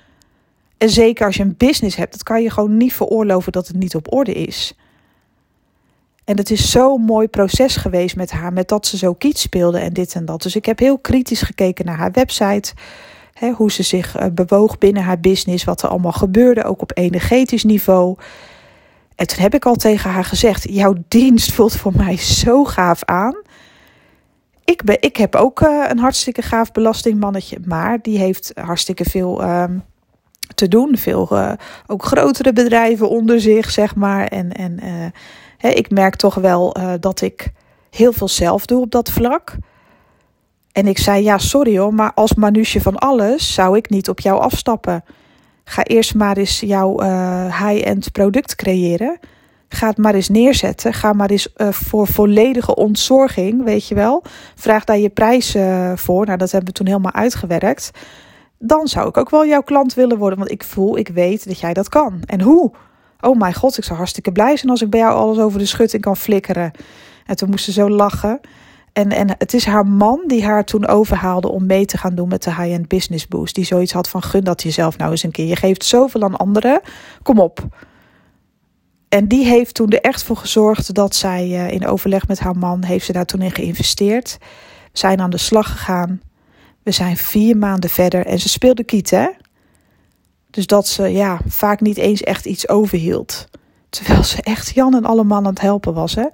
En 0.77 0.89
zeker 0.89 1.25
als 1.25 1.36
je 1.36 1.43
een 1.43 1.57
business 1.57 1.96
hebt, 1.96 2.12
dat 2.12 2.24
kan 2.24 2.41
je 2.41 2.50
gewoon 2.50 2.77
niet 2.77 2.93
veroorloven 2.93 3.51
dat 3.51 3.67
het 3.67 3.75
niet 3.75 3.96
op 3.96 4.13
orde 4.13 4.34
is. 4.34 4.74
En 6.24 6.38
het 6.38 6.51
is 6.51 6.72
zo'n 6.72 7.01
mooi 7.01 7.27
proces 7.27 7.75
geweest 7.75 8.15
met 8.15 8.31
haar, 8.31 8.53
met 8.53 8.67
dat 8.67 8.86
ze 8.86 8.98
zo 8.98 9.13
kiet 9.13 9.38
speelde 9.38 9.79
en 9.79 9.93
dit 9.93 10.13
en 10.13 10.25
dat. 10.25 10.41
Dus 10.41 10.55
ik 10.55 10.65
heb 10.65 10.79
heel 10.79 10.98
kritisch 10.98 11.41
gekeken 11.41 11.86
naar 11.86 11.98
haar 11.98 12.12
website, 12.12 12.74
hè, 13.34 13.51
hoe 13.51 13.72
ze 13.72 13.84
zich 13.84 14.19
uh, 14.19 14.25
bewoog 14.31 14.77
binnen 14.77 15.03
haar 15.03 15.19
business, 15.19 15.63
wat 15.63 15.81
er 15.81 15.89
allemaal 15.89 16.12
gebeurde, 16.12 16.63
ook 16.63 16.81
op 16.81 16.91
energetisch 16.93 17.63
niveau. 17.63 18.15
En 19.15 19.27
toen 19.27 19.39
heb 19.39 19.53
ik 19.53 19.65
al 19.65 19.75
tegen 19.75 20.10
haar 20.10 20.25
gezegd: 20.25 20.67
Jouw 20.69 20.96
dienst 21.07 21.51
voelt 21.51 21.75
voor 21.75 21.93
mij 21.96 22.17
zo 22.17 22.63
gaaf 22.63 23.03
aan 23.03 23.36
ik, 24.72 24.84
ben, 24.84 24.98
ik 25.00 25.17
heb 25.17 25.36
ook 25.36 25.62
uh, 25.62 25.86
een 25.88 26.00
hartstikke 26.00 26.41
gaaf 26.41 26.72
belastingmannetje, 26.72 27.57
maar 27.65 28.01
die 28.01 28.17
heeft 28.17 28.51
hartstikke 28.55 29.03
veel 29.03 29.43
um, 29.43 29.84
te 30.56 30.68
doen. 30.68 30.98
Veel 30.98 31.27
uh, 31.32 31.51
ook 31.88 32.04
grotere 32.04 32.54
bedrijven 32.54 33.10
onder 33.10 33.42
zich, 33.42 33.72
zeg 33.72 33.96
maar. 33.96 34.27
En, 34.27 34.51
en 34.51 34.80
uh, 34.84 35.06
hè, 35.58 35.70
ik 35.70 35.92
merk 35.92 36.16
toch 36.16 36.36
wel 36.36 36.75
dat 37.00 37.22
ik 37.22 37.51
heel 37.89 38.13
veel 38.13 38.27
zelf 38.27 38.66
doe 38.66 38.82
op 38.82 38.92
dat 38.92 39.12
vlak. 39.12 39.56
En 40.72 40.88
ik 40.88 40.98
zei, 40.98 41.24
ja, 41.24 41.38
sorry 41.38 41.77
hoor, 41.77 41.94
maar 41.94 42.12
als 42.13 42.34
manusje 42.34 42.82
van 42.82 42.98
alles 42.98 43.54
zou 43.54 43.77
ik 43.77 43.89
niet 43.89 44.10
op 44.10 44.20
jou 44.20 44.39
afstappen. 44.42 45.04
Ga 45.63 45.84
eerst 45.84 46.16
maar 46.16 46.38
eens 46.38 46.60
jouw 46.60 47.01
high-end 47.46 48.12
product 48.12 48.56
creëren. 48.56 49.20
Ga 49.70 49.88
het 49.88 49.98
maar 49.98 50.16
eens 50.16 50.30
neerzetten. 50.30 50.94
Ga 50.94 51.13
maar 51.13 51.30
eens 51.30 51.54
voor 51.58 52.08
volledige 52.08 52.75
ontzorging, 52.75 53.63
weet 53.63 53.88
je 53.88 53.96
wel. 53.96 54.24
Vraag 54.56 54.84
daar 54.84 54.98
je 54.98 55.10
prijs 55.10 55.56
voor. 55.96 56.25
Nou, 56.25 56.38
dat 56.38 56.51
hebben 56.51 56.70
we 56.70 56.77
toen 56.77 56.88
helemaal 56.88 57.13
uitgewerkt. 57.13 57.92
Dan 58.60 58.88
zou 58.88 59.08
ik 59.08 59.18
ook 59.18 59.30
wel 59.30 59.46
jouw 59.46 59.62
klant 59.62 59.94
willen 59.94 60.18
worden. 60.18 60.40
Want 60.40 60.52
ik 60.52 60.64
voel, 60.64 60.98
ik 60.98 61.08
weet 61.08 61.48
dat 61.48 61.60
jij 61.60 61.74
dat 61.74 61.90
kan. 61.90 62.22
En 62.26 62.42
hoe? 62.42 62.72
Oh 63.20 63.40
mijn 63.40 63.54
god, 63.54 63.78
ik 63.78 63.84
zou 63.84 63.98
hartstikke 63.98 64.32
blij 64.32 64.58
zijn 64.58 64.72
als 64.72 64.82
ik 64.82 64.90
bij 64.90 65.00
jou 65.00 65.14
alles 65.14 65.38
over 65.38 65.60
de 65.60 65.66
schutting 65.66 66.02
kan 66.02 66.18
flikkeren. 66.18 66.72
En 67.26 67.36
toen 67.36 67.50
moest 67.50 67.66
ze 67.66 67.72
zo 67.72 67.90
lachen. 67.90 68.40
En, 68.94 69.12
en 69.12 69.30
het 69.38 69.54
is 69.54 69.66
haar 69.66 69.88
man 69.88 70.24
die 70.28 70.46
haar 70.46 70.66
toen 70.66 70.88
overhaalde 70.88 71.50
om 71.50 71.66
mee 71.66 71.86
te 71.86 71.98
gaan 71.98 72.16
doen 72.16 72.28
met 72.28 72.44
de 72.44 72.56
High-End 72.56 72.88
Business 72.88 73.28
Boost. 73.28 73.56
Die 73.56 73.66
zoiets 73.66 73.92
had 73.92 74.10
van 74.10 74.22
gun 74.22 74.44
dat 74.44 74.64
jezelf 74.64 74.98
nou 74.98 75.12
eens 75.12 75.24
een 75.24 75.32
keer. 75.32 75.46
Je 75.46 75.56
geeft 75.56 75.86
zoveel 75.86 76.24
aan 76.24 76.38
anderen. 76.38 76.82
Kom 77.24 77.40
op 77.40 77.68
en 79.10 79.28
die 79.28 79.46
heeft 79.46 79.74
toen 79.74 79.90
er 79.90 80.02
echt 80.02 80.24
voor 80.24 80.38
gezorgd 80.38 80.94
dat 80.94 81.16
zij 81.16 81.48
uh, 81.48 81.72
in 81.72 81.88
overleg 81.88 82.28
met 82.28 82.40
haar 82.40 82.58
man, 82.58 82.84
heeft 82.84 83.06
ze 83.06 83.12
daar 83.12 83.26
toen 83.26 83.42
in 83.42 83.52
geïnvesteerd. 83.52 84.38
Zijn 84.92 85.22
aan 85.22 85.30
de 85.30 85.38
slag 85.38 85.72
gegaan. 85.72 86.22
We 86.88 86.94
zijn 86.94 87.17
vier 87.17 87.58
maanden 87.58 87.89
verder 87.89 88.25
en 88.25 88.39
ze 88.39 88.50
speelde 88.50 88.84
kiet, 88.84 89.10
hè? 89.10 89.27
Dus 90.50 90.67
dat 90.67 90.88
ze 90.88 91.03
ja, 91.03 91.39
vaak 91.48 91.82
niet 91.82 91.98
eens 91.98 92.22
echt 92.22 92.46
iets 92.46 92.70
overhield. 92.70 93.48
Terwijl 93.89 94.24
ze 94.24 94.41
echt 94.41 94.74
Jan 94.74 94.96
en 94.96 95.06
alle 95.06 95.24
mannen 95.24 95.48
aan 95.48 95.53
het 95.53 95.62
helpen 95.62 95.94
was. 95.94 96.15
Hè? 96.15 96.25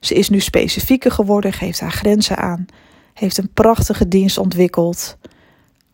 Ze 0.00 0.14
is 0.14 0.28
nu 0.28 0.40
specifieker 0.40 1.10
geworden, 1.10 1.52
geeft 1.52 1.80
haar 1.80 1.92
grenzen 1.92 2.36
aan. 2.36 2.66
Heeft 3.14 3.38
een 3.38 3.50
prachtige 3.54 4.08
dienst 4.08 4.38
ontwikkeld. 4.38 5.16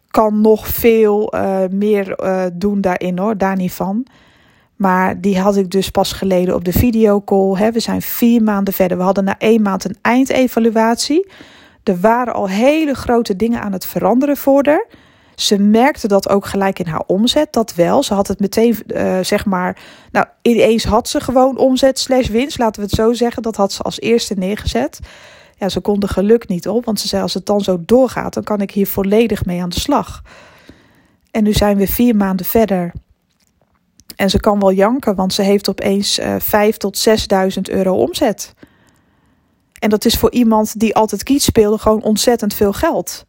Kan 0.09 0.41
nog 0.41 0.67
veel 0.69 1.35
uh, 1.35 1.59
meer 1.71 2.21
uh, 2.23 2.45
doen 2.53 2.81
daarin 2.81 3.19
hoor, 3.19 3.39
daar 3.39 3.57
niet 3.57 3.73
van. 3.73 4.07
Maar 4.77 5.21
die 5.21 5.39
had 5.39 5.57
ik 5.57 5.71
dus 5.71 5.91
pas 5.91 6.13
geleden 6.13 6.55
op 6.55 6.65
de 6.65 6.73
videocall. 6.73 7.73
We 7.73 7.81
zijn 7.81 8.03
vier 8.03 8.43
maanden 8.43 8.75
verder. 8.75 8.97
We 8.97 9.03
hadden 9.03 9.25
na 9.25 9.39
één 9.39 9.63
maand 9.63 9.85
een 9.85 9.97
eindevaluatie. 10.03 11.27
Er 11.87 12.01
waren 12.01 12.35
al 12.35 12.49
hele 12.49 12.95
grote 12.95 13.37
dingen 13.37 13.61
aan 13.61 13.73
het 13.73 13.87
veranderen 13.87 14.37
voor 14.37 14.67
haar. 14.67 14.87
Ze 15.35 15.59
merkte 15.59 16.09
dat 16.09 16.29
ook 16.29 16.47
gelijk 16.47 16.79
in 16.79 16.87
haar 16.87 17.03
omzet, 17.07 17.53
dat 17.53 17.75
wel. 17.75 18.03
Ze 18.03 18.15
had 18.15 18.29
het 18.29 18.41
meteen, 18.41 18.77
uh, 18.87 19.19
zeg 19.23 19.45
maar, 19.45 19.79
nou 20.11 20.27
ineens 20.43 20.85
had 20.85 21.09
ze 21.09 21.21
gewoon 21.21 21.59
omzet 21.59 21.99
slash 21.99 22.29
winst, 22.29 22.59
laten 22.59 22.81
we 22.81 22.87
het 22.87 22.97
zo 22.97 23.13
zeggen. 23.13 23.43
Dat 23.43 23.57
had 23.57 23.73
ze 23.73 23.83
als 23.83 24.01
eerste 24.01 24.35
neergezet. 24.35 25.01
Ja, 25.59 25.69
ze 25.69 25.81
kon 25.81 26.03
er 26.03 26.09
geluk 26.09 26.49
niet 26.49 26.69
op, 26.69 26.85
want 26.85 27.01
ze 27.01 27.09
zei 27.09 27.23
als 27.23 27.35
het 27.35 27.47
dan 27.47 27.61
zo 27.61 27.83
doorgaat, 27.87 28.35
dan 28.35 28.43
kan 28.43 28.61
ik 28.61 28.71
hier 28.71 28.87
volledig 28.87 29.45
mee 29.45 29.63
aan 29.63 29.69
de 29.69 29.81
slag. 29.81 30.23
En 31.31 31.43
nu 31.43 31.53
zijn 31.53 31.77
we 31.77 31.87
vier 31.87 32.17
maanden 32.17 32.47
verder. 32.47 32.93
En 34.17 34.31
ze 34.31 34.41
kan 34.41 34.61
wel 34.61 34.73
janken, 34.73 35.15
want 35.15 35.33
ze 35.33 35.43
heeft 35.43 35.69
opeens 35.69 36.19
uh, 36.19 36.35
5 36.39 36.77
tot 36.77 37.09
6.000 37.09 37.61
euro 37.63 37.95
omzet. 37.95 38.55
En 39.79 39.91
dat 39.91 40.05
is 40.05 40.15
voor 40.15 40.33
iemand 40.33 40.79
die 40.81 40.95
altijd 40.95 41.23
kiet 41.23 41.43
speelde 41.43 41.79
gewoon 41.79 42.03
ontzettend 42.03 42.55
veel 42.55 42.73
geld. 42.73 43.25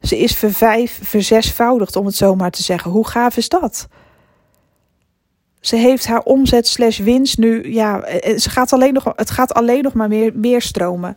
Ze 0.00 0.18
is 0.18 0.36
vervijf, 0.36 1.00
verzesvoudigd, 1.02 1.96
om 1.96 2.06
het 2.06 2.14
zo 2.14 2.34
maar 2.34 2.50
te 2.50 2.62
zeggen. 2.62 2.90
Hoe 2.90 3.06
gaaf 3.06 3.36
is 3.36 3.48
dat? 3.48 3.88
Ze 5.60 5.76
heeft 5.76 6.06
haar 6.06 6.22
omzet 6.22 6.66
slash 6.66 6.98
winst 6.98 7.38
nu, 7.38 7.72
ja, 7.72 8.02
eh, 8.02 8.38
ze 8.38 8.50
gaat 8.50 8.72
alleen 8.72 8.92
nog, 8.92 9.12
het 9.16 9.30
gaat 9.30 9.54
alleen 9.54 9.82
nog 9.82 9.92
maar 9.92 10.08
meer, 10.08 10.32
meer 10.34 10.62
stromen. 10.62 11.16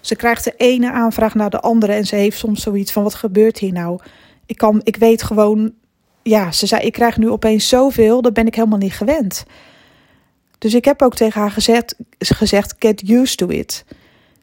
Ze 0.00 0.16
krijgt 0.16 0.44
de 0.44 0.54
ene 0.56 0.92
aanvraag 0.92 1.34
naar 1.34 1.50
de 1.50 1.60
andere 1.60 1.92
en 1.92 2.06
ze 2.06 2.16
heeft 2.16 2.38
soms 2.38 2.62
zoiets 2.62 2.92
van, 2.92 3.02
wat 3.02 3.14
gebeurt 3.14 3.58
hier 3.58 3.72
nou? 3.72 4.00
Ik, 4.46 4.56
kan, 4.56 4.80
ik 4.84 4.96
weet 4.96 5.22
gewoon 5.22 5.72
ja, 6.22 6.52
ze 6.52 6.66
zei: 6.66 6.82
Ik 6.82 6.92
krijg 6.92 7.16
nu 7.16 7.30
opeens 7.30 7.68
zoveel, 7.68 8.22
dat 8.22 8.32
ben 8.32 8.46
ik 8.46 8.54
helemaal 8.54 8.78
niet 8.78 8.92
gewend. 8.92 9.44
Dus 10.60 10.74
ik 10.74 10.84
heb 10.84 11.02
ook 11.02 11.14
tegen 11.14 11.40
haar 11.40 11.50
gezegd, 11.50 11.94
gezegd: 12.18 12.74
Get 12.78 13.08
used 13.08 13.36
to 13.36 13.48
it. 13.48 13.84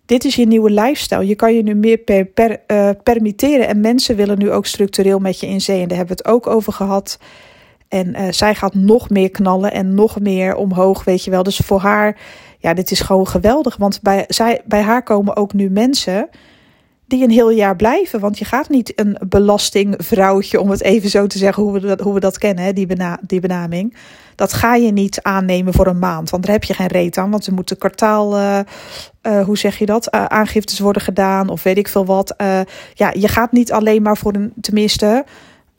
Dit 0.06 0.26
is 0.26 0.36
je 0.36 0.48
nieuwe 0.48 0.72
lifestyle. 0.72 1.28
Je 1.28 1.36
kan 1.36 1.54
je 1.54 1.64
nu 1.64 1.76
meer 1.76 1.98
per, 1.98 2.26
per, 2.26 2.60
uh, 2.68 2.90
permitteren. 3.04 3.68
En 3.68 3.80
mensen 3.82 4.16
willen 4.16 4.40
nu 4.40 4.52
ook 4.52 4.66
structureel 4.66 5.20
met 5.20 5.40
je 5.40 5.48
in 5.48 5.62
zee. 5.62 5.82
En 5.82 5.88
daar 5.88 5.98
hebben 5.98 6.18
we 6.18 6.24
het 6.24 6.34
ook 6.34 6.48
over 6.48 6.74
gehad. 6.74 7.20
En 7.88 8.08
uh, 8.08 8.28
zij 8.30 8.56
gaat 8.56 8.74
nog 8.74 9.10
meer 9.10 9.32
knallen 9.32 9.72
en 9.72 9.94
nog 9.94 10.20
meer 10.20 10.56
omhoog, 10.56 11.04
weet 11.04 11.24
je 11.24 11.32
wel. 11.32 11.44
Dus 11.44 11.58
voor 11.58 11.80
haar, 11.80 12.18
ja, 12.60 12.74
dit 12.74 12.92
is 12.92 13.00
gewoon 13.00 13.28
geweldig. 13.28 13.78
Want 13.78 14.02
bij, 14.02 14.26
zij, 14.28 14.62
bij 14.66 14.82
haar 14.82 15.04
komen 15.04 15.36
ook 15.36 15.54
nu 15.54 15.70
mensen 15.70 16.30
die 17.08 17.24
een 17.24 17.30
heel 17.30 17.50
jaar 17.50 17.76
blijven. 17.76 18.20
Want 18.20 18.38
je 18.38 18.46
gaat 18.46 18.70
niet 18.70 19.00
een 19.00 19.18
belastingvrouwtje, 19.30 20.60
om 20.62 20.70
het 20.70 20.82
even 20.82 21.10
zo 21.10 21.28
te 21.28 21.38
zeggen, 21.38 21.64
hoe 21.64 21.74
we 21.74 21.80
dat, 21.80 22.00
hoe 22.00 22.14
we 22.14 22.20
dat 22.20 22.38
kennen, 22.38 22.76
die, 22.76 22.86
bena 22.86 23.20
die 23.22 23.40
benaming. 23.40 23.96
Dat 24.36 24.54
ga 24.54 24.76
je 24.76 24.92
niet 24.92 25.22
aannemen 25.22 25.74
voor 25.74 25.88
een 25.88 26.00
maand, 26.00 26.30
want 26.30 26.44
daar 26.44 26.54
heb 26.54 26.64
je 26.64 26.74
geen 26.74 26.88
reet 26.88 27.18
aan. 27.18 27.32
Want 27.32 27.48
er 27.48 27.54
moeten 27.54 27.78
kwartaal, 27.78 28.38
uh, 28.38 28.60
uh, 29.24 29.46
hoe 29.46 29.58
zeg 29.58 29.78
je 29.78 29.86
dat, 29.86 30.14
uh, 30.14 30.26
aangiftes 30.26 30.80
worden 30.80 31.02
gedaan 31.02 31.50
of 31.50 31.64
weet 31.64 31.78
ik 31.78 31.88
veel 31.88 32.06
wat. 32.06 32.36
ja, 32.94 33.14
je 33.14 33.28
gaat 33.28 33.52
niet 33.52 33.72
alleen 33.72 34.02
maar 34.02 34.18
voor 34.18 34.34
een, 34.34 34.54
tenminste, 34.62 35.26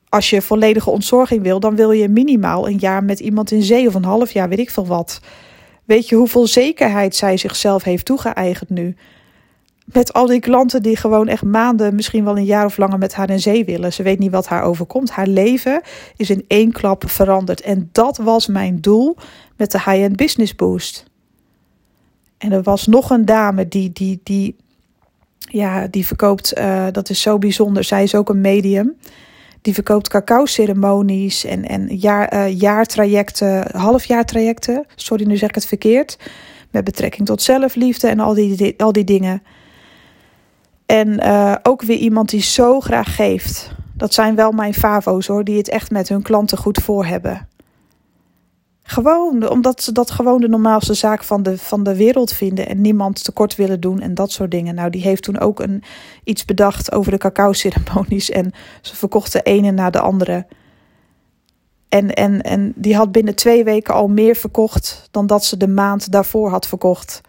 als 0.08 0.30
je 0.30 0.42
volledige 0.42 0.90
ontzorging 0.90 1.42
wil, 1.42 1.60
dan 1.60 1.76
wil 1.76 1.90
je 1.90 2.08
minimaal 2.08 2.68
een 2.68 2.78
jaar 2.78 3.04
met 3.04 3.20
iemand 3.20 3.50
in 3.50 3.62
zee 3.62 3.86
of 3.86 3.94
een 3.94 4.04
half 4.04 4.30
jaar, 4.30 4.48
weet 4.48 4.58
ik 4.58 4.70
veel 4.70 4.86
wat. 4.86 5.20
Weet 5.84 6.08
je 6.08 6.16
hoeveel 6.16 6.46
zekerheid 6.46 7.16
zij 7.16 7.36
zichzelf 7.36 7.82
heeft 7.82 8.04
toegeëigend 8.04 8.70
nu? 8.70 8.96
Met 9.92 10.12
al 10.12 10.26
die 10.26 10.40
klanten 10.40 10.82
die 10.82 10.96
gewoon 10.96 11.28
echt 11.28 11.42
maanden, 11.42 11.94
misschien 11.94 12.24
wel 12.24 12.36
een 12.36 12.44
jaar 12.44 12.64
of 12.64 12.76
langer 12.76 12.98
met 12.98 13.14
haar 13.14 13.30
in 13.30 13.40
zee 13.40 13.64
willen. 13.64 13.92
Ze 13.92 14.02
weet 14.02 14.18
niet 14.18 14.30
wat 14.30 14.46
haar 14.46 14.62
overkomt. 14.62 15.10
Haar 15.10 15.26
leven 15.26 15.80
is 16.16 16.30
in 16.30 16.44
één 16.48 16.72
klap 16.72 17.10
veranderd. 17.10 17.60
En 17.60 17.88
dat 17.92 18.16
was 18.16 18.46
mijn 18.46 18.80
doel 18.80 19.16
met 19.56 19.70
de 19.70 19.78
High-End 19.78 20.16
Business 20.16 20.54
Boost. 20.54 21.04
En 22.38 22.52
er 22.52 22.62
was 22.62 22.86
nog 22.86 23.10
een 23.10 23.24
dame 23.24 23.68
die, 23.68 23.92
die, 23.92 24.20
die, 24.22 24.56
ja, 25.38 25.86
die 25.86 26.06
verkoopt, 26.06 26.58
uh, 26.58 26.86
dat 26.92 27.10
is 27.10 27.20
zo 27.20 27.38
bijzonder. 27.38 27.84
Zij 27.84 28.02
is 28.02 28.14
ook 28.14 28.28
een 28.28 28.40
medium. 28.40 28.96
Die 29.62 29.74
verkoopt 29.74 30.08
cacao-ceremonies 30.08 31.44
en, 31.44 31.64
en 31.64 31.96
jaar, 31.96 32.34
uh, 32.34 32.60
jaartrajecten, 32.60 33.76
halfjaartrajecten. 33.76 34.84
Sorry, 34.94 35.26
nu 35.26 35.36
zeg 35.36 35.48
ik 35.48 35.54
het 35.54 35.66
verkeerd. 35.66 36.18
Met 36.70 36.84
betrekking 36.84 37.26
tot 37.26 37.42
zelfliefde 37.42 38.08
en 38.08 38.20
al 38.20 38.34
die, 38.34 38.74
al 38.76 38.92
die 38.92 39.04
dingen. 39.04 39.42
En 40.88 41.08
uh, 41.26 41.54
ook 41.62 41.82
weer 41.82 41.96
iemand 41.96 42.28
die 42.28 42.42
zo 42.42 42.80
graag 42.80 43.16
geeft. 43.16 43.70
Dat 43.94 44.14
zijn 44.14 44.34
wel 44.34 44.52
mijn 44.52 44.74
favo's 44.74 45.26
hoor, 45.26 45.44
die 45.44 45.56
het 45.56 45.68
echt 45.68 45.90
met 45.90 46.08
hun 46.08 46.22
klanten 46.22 46.58
goed 46.58 46.78
voor 46.78 47.04
hebben. 47.06 47.48
Gewoon, 48.82 49.48
omdat 49.48 49.82
ze 49.82 49.92
dat 49.92 50.10
gewoon 50.10 50.40
de 50.40 50.48
normaalste 50.48 50.94
zaak 50.94 51.24
van 51.24 51.42
de, 51.42 51.58
van 51.58 51.82
de 51.82 51.96
wereld 51.96 52.32
vinden 52.32 52.68
en 52.68 52.80
niemand 52.80 53.24
tekort 53.24 53.56
willen 53.56 53.80
doen 53.80 54.00
en 54.00 54.14
dat 54.14 54.32
soort 54.32 54.50
dingen. 54.50 54.74
Nou, 54.74 54.90
die 54.90 55.02
heeft 55.02 55.22
toen 55.22 55.38
ook 55.38 55.60
een, 55.60 55.82
iets 56.24 56.44
bedacht 56.44 56.92
over 56.92 57.12
de 57.12 57.18
cacao-ceremonies 57.18 58.30
en 58.30 58.52
ze 58.80 58.96
verkocht 58.96 59.32
de 59.32 59.42
ene 59.42 59.70
na 59.70 59.90
de 59.90 60.00
andere. 60.00 60.46
En, 61.88 62.14
en, 62.14 62.42
en 62.42 62.72
die 62.76 62.96
had 62.96 63.12
binnen 63.12 63.34
twee 63.34 63.64
weken 63.64 63.94
al 63.94 64.08
meer 64.08 64.36
verkocht 64.36 65.08
dan 65.10 65.26
dat 65.26 65.44
ze 65.44 65.56
de 65.56 65.68
maand 65.68 66.12
daarvoor 66.12 66.50
had 66.50 66.66
verkocht. 66.66 67.20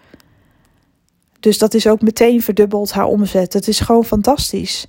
Dus 1.40 1.58
dat 1.58 1.74
is 1.74 1.88
ook 1.88 2.02
meteen 2.02 2.42
verdubbeld 2.42 2.92
haar 2.92 3.06
omzet. 3.06 3.54
Het 3.54 3.68
is 3.68 3.80
gewoon 3.80 4.06
fantastisch. 4.06 4.88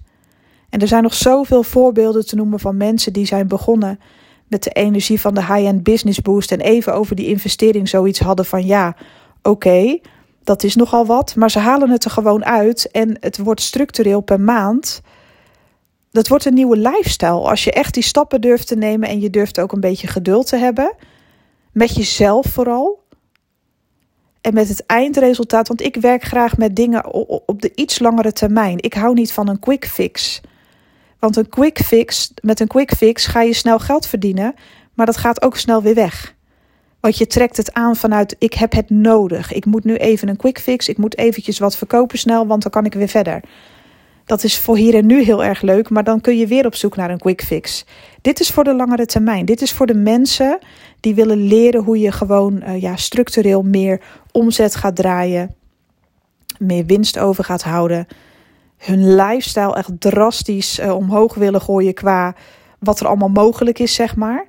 En 0.70 0.80
er 0.80 0.88
zijn 0.88 1.02
nog 1.02 1.14
zoveel 1.14 1.62
voorbeelden 1.62 2.26
te 2.26 2.36
noemen 2.36 2.60
van 2.60 2.76
mensen 2.76 3.12
die 3.12 3.26
zijn 3.26 3.48
begonnen 3.48 4.00
met 4.48 4.62
de 4.62 4.70
energie 4.70 5.20
van 5.20 5.34
de 5.34 5.40
high-end 5.40 5.82
business 5.82 6.20
boost 6.20 6.52
en 6.52 6.60
even 6.60 6.94
over 6.94 7.16
die 7.16 7.26
investering 7.26 7.88
zoiets 7.88 8.18
hadden 8.18 8.44
van 8.44 8.66
ja, 8.66 8.96
oké, 9.42 9.98
dat 10.44 10.62
is 10.62 10.76
nogal 10.76 11.06
wat, 11.06 11.34
maar 11.36 11.50
ze 11.50 11.58
halen 11.58 11.90
het 11.90 12.04
er 12.04 12.10
gewoon 12.10 12.44
uit 12.44 12.90
en 12.90 13.16
het 13.20 13.38
wordt 13.38 13.60
structureel 13.60 14.20
per 14.20 14.40
maand. 14.40 15.02
Dat 16.10 16.28
wordt 16.28 16.44
een 16.44 16.54
nieuwe 16.54 16.76
lifestyle 16.76 17.48
als 17.48 17.64
je 17.64 17.72
echt 17.72 17.94
die 17.94 18.02
stappen 18.02 18.40
durft 18.40 18.66
te 18.66 18.76
nemen 18.76 19.08
en 19.08 19.20
je 19.20 19.30
durft 19.30 19.60
ook 19.60 19.72
een 19.72 19.80
beetje 19.80 20.06
geduld 20.06 20.46
te 20.46 20.56
hebben 20.56 20.94
met 21.72 21.94
jezelf 21.94 22.46
vooral. 22.46 22.99
En 24.40 24.54
met 24.54 24.68
het 24.68 24.86
eindresultaat, 24.86 25.68
want 25.68 25.82
ik 25.82 25.96
werk 25.96 26.22
graag 26.22 26.56
met 26.56 26.76
dingen 26.76 27.14
op 27.46 27.62
de 27.62 27.72
iets 27.74 27.98
langere 27.98 28.32
termijn. 28.32 28.82
Ik 28.82 28.94
hou 28.94 29.14
niet 29.14 29.32
van 29.32 29.48
een 29.48 29.58
quick 29.58 29.86
fix. 29.86 30.40
Want 31.18 31.36
een 31.36 31.48
quick 31.48 31.78
fix, 31.78 32.32
met 32.42 32.60
een 32.60 32.66
quick 32.66 32.94
fix 32.96 33.26
ga 33.26 33.42
je 33.42 33.52
snel 33.52 33.78
geld 33.78 34.06
verdienen, 34.06 34.54
maar 34.94 35.06
dat 35.06 35.16
gaat 35.16 35.42
ook 35.42 35.56
snel 35.56 35.82
weer 35.82 35.94
weg. 35.94 36.34
Want 37.00 37.18
je 37.18 37.26
trekt 37.26 37.56
het 37.56 37.72
aan 37.72 37.96
vanuit 37.96 38.36
ik 38.38 38.54
heb 38.54 38.72
het 38.72 38.90
nodig. 38.90 39.52
Ik 39.52 39.64
moet 39.64 39.84
nu 39.84 39.94
even 39.96 40.28
een 40.28 40.36
quick 40.36 40.60
fix. 40.60 40.88
Ik 40.88 40.98
moet 40.98 41.18
eventjes 41.18 41.58
wat 41.58 41.76
verkopen 41.76 42.18
snel, 42.18 42.46
want 42.46 42.62
dan 42.62 42.70
kan 42.70 42.84
ik 42.84 42.94
weer 42.94 43.08
verder. 43.08 43.40
Dat 44.30 44.44
is 44.44 44.58
voor 44.58 44.76
hier 44.76 44.94
en 44.94 45.06
nu 45.06 45.22
heel 45.22 45.44
erg 45.44 45.60
leuk, 45.60 45.88
maar 45.88 46.04
dan 46.04 46.20
kun 46.20 46.38
je 46.38 46.46
weer 46.46 46.66
op 46.66 46.74
zoek 46.74 46.96
naar 46.96 47.10
een 47.10 47.18
quick 47.18 47.42
fix. 47.42 47.84
Dit 48.20 48.40
is 48.40 48.50
voor 48.50 48.64
de 48.64 48.74
langere 48.74 49.06
termijn. 49.06 49.44
Dit 49.44 49.62
is 49.62 49.72
voor 49.72 49.86
de 49.86 49.94
mensen 49.94 50.58
die 51.00 51.14
willen 51.14 51.46
leren 51.46 51.82
hoe 51.82 51.98
je 51.98 52.12
gewoon 52.12 52.62
uh, 52.62 52.80
ja, 52.80 52.96
structureel 52.96 53.62
meer 53.62 54.00
omzet 54.32 54.74
gaat 54.74 54.96
draaien, 54.96 55.54
meer 56.58 56.86
winst 56.86 57.18
over 57.18 57.44
gaat 57.44 57.62
houden, 57.62 58.06
hun 58.76 59.14
lifestyle 59.14 59.74
echt 59.74 60.00
drastisch 60.00 60.78
uh, 60.78 60.94
omhoog 60.94 61.34
willen 61.34 61.60
gooien 61.60 61.94
qua 61.94 62.34
wat 62.78 63.00
er 63.00 63.06
allemaal 63.06 63.28
mogelijk 63.28 63.78
is, 63.78 63.94
zeg 63.94 64.16
maar. 64.16 64.48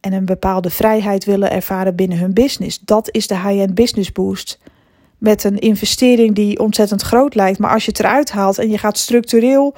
En 0.00 0.12
een 0.12 0.24
bepaalde 0.24 0.70
vrijheid 0.70 1.24
willen 1.24 1.50
ervaren 1.50 1.96
binnen 1.96 2.18
hun 2.18 2.34
business. 2.34 2.78
Dat 2.78 3.08
is 3.10 3.26
de 3.26 3.38
high-end 3.38 3.74
business 3.74 4.12
boost 4.12 4.58
met 5.18 5.44
een 5.44 5.58
investering 5.58 6.34
die 6.34 6.58
ontzettend 6.58 7.02
groot 7.02 7.34
lijkt. 7.34 7.58
Maar 7.58 7.72
als 7.72 7.84
je 7.84 7.90
het 7.90 8.00
eruit 8.00 8.30
haalt 8.30 8.58
en 8.58 8.70
je 8.70 8.78
gaat 8.78 8.98
structureel 8.98 9.74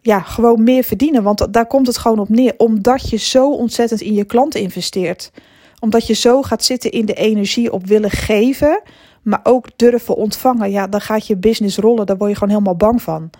ja, 0.00 0.20
gewoon 0.20 0.62
meer 0.62 0.84
verdienen. 0.84 1.22
Want 1.22 1.52
daar 1.52 1.66
komt 1.66 1.86
het 1.86 1.98
gewoon 1.98 2.18
op 2.18 2.28
neer. 2.28 2.54
Omdat 2.56 3.10
je 3.10 3.16
zo 3.16 3.52
ontzettend 3.52 4.00
in 4.00 4.14
je 4.14 4.24
klant 4.24 4.54
investeert. 4.54 5.32
Omdat 5.80 6.06
je 6.06 6.14
zo 6.14 6.42
gaat 6.42 6.64
zitten 6.64 6.90
in 6.90 7.06
de 7.06 7.14
energie 7.14 7.72
op 7.72 7.86
willen 7.86 8.10
geven. 8.10 8.82
Maar 9.22 9.40
ook 9.42 9.66
durven 9.76 10.16
ontvangen. 10.16 10.70
Ja, 10.70 10.86
dan 10.86 11.00
gaat 11.00 11.26
je 11.26 11.36
business 11.36 11.76
rollen. 11.76 12.06
Daar 12.06 12.16
word 12.16 12.30
je 12.30 12.36
gewoon 12.36 12.52
helemaal 12.52 12.76
bang 12.76 13.02
van. 13.02 13.30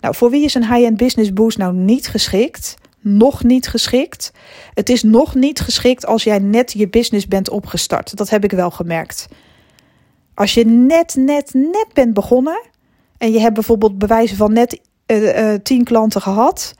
Nou, 0.00 0.14
voor 0.14 0.30
wie 0.30 0.44
is 0.44 0.54
een 0.54 0.74
high-end 0.74 0.96
business 0.96 1.32
boost 1.32 1.58
nou 1.58 1.74
niet 1.74 2.08
geschikt? 2.08 2.74
Nog 3.00 3.44
niet 3.44 3.68
geschikt. 3.68 4.32
Het 4.74 4.88
is 4.88 5.02
nog 5.02 5.34
niet 5.34 5.60
geschikt 5.60 6.06
als 6.06 6.24
jij 6.24 6.38
net 6.38 6.72
je 6.72 6.88
business 6.88 7.28
bent 7.28 7.50
opgestart. 7.50 8.16
Dat 8.16 8.30
heb 8.30 8.44
ik 8.44 8.50
wel 8.50 8.70
gemerkt. 8.70 9.28
Als 10.38 10.54
je 10.54 10.64
net, 10.66 11.14
net, 11.16 11.54
net 11.54 11.86
bent 11.92 12.14
begonnen 12.14 12.60
en 13.16 13.32
je 13.32 13.40
hebt 13.40 13.54
bijvoorbeeld 13.54 13.98
bewijzen 13.98 14.36
van 14.36 14.52
net 14.52 14.80
uh, 15.06 15.52
uh, 15.52 15.58
tien 15.62 15.84
klanten 15.84 16.20
gehad, 16.20 16.74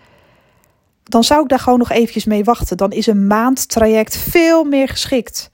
dan 1.05 1.25
zou 1.25 1.43
ik 1.43 1.49
daar 1.49 1.59
gewoon 1.59 1.79
nog 1.79 1.91
eventjes 1.91 2.25
mee 2.25 2.45
wachten. 2.45 2.77
Dan 2.77 2.91
is 2.91 3.07
een 3.07 3.27
maand 3.27 3.69
traject 3.69 4.17
veel 4.17 4.65
meer 4.65 4.89
geschikt. 4.89 5.51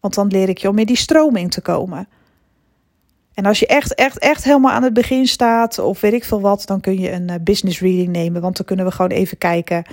Want 0.00 0.14
dan 0.14 0.26
leer 0.26 0.48
ik 0.48 0.58
je 0.58 0.68
om 0.68 0.78
in 0.78 0.86
die 0.86 0.96
stroming 0.96 1.50
te 1.50 1.60
komen. 1.60 2.08
En 3.34 3.46
als 3.46 3.58
je 3.58 3.66
echt, 3.66 3.94
echt, 3.94 4.18
echt 4.18 4.44
helemaal 4.44 4.72
aan 4.72 4.82
het 4.82 4.94
begin 4.94 5.26
staat, 5.26 5.78
of 5.78 6.00
weet 6.00 6.12
ik 6.12 6.24
veel 6.24 6.40
wat, 6.40 6.66
dan 6.66 6.80
kun 6.80 6.98
je 6.98 7.12
een 7.12 7.28
uh, 7.30 7.34
business 7.40 7.80
reading 7.80 8.08
nemen. 8.08 8.40
Want 8.40 8.56
dan 8.56 8.66
kunnen 8.66 8.84
we 8.84 8.92
gewoon 8.92 9.10
even 9.10 9.38
kijken 9.38 9.84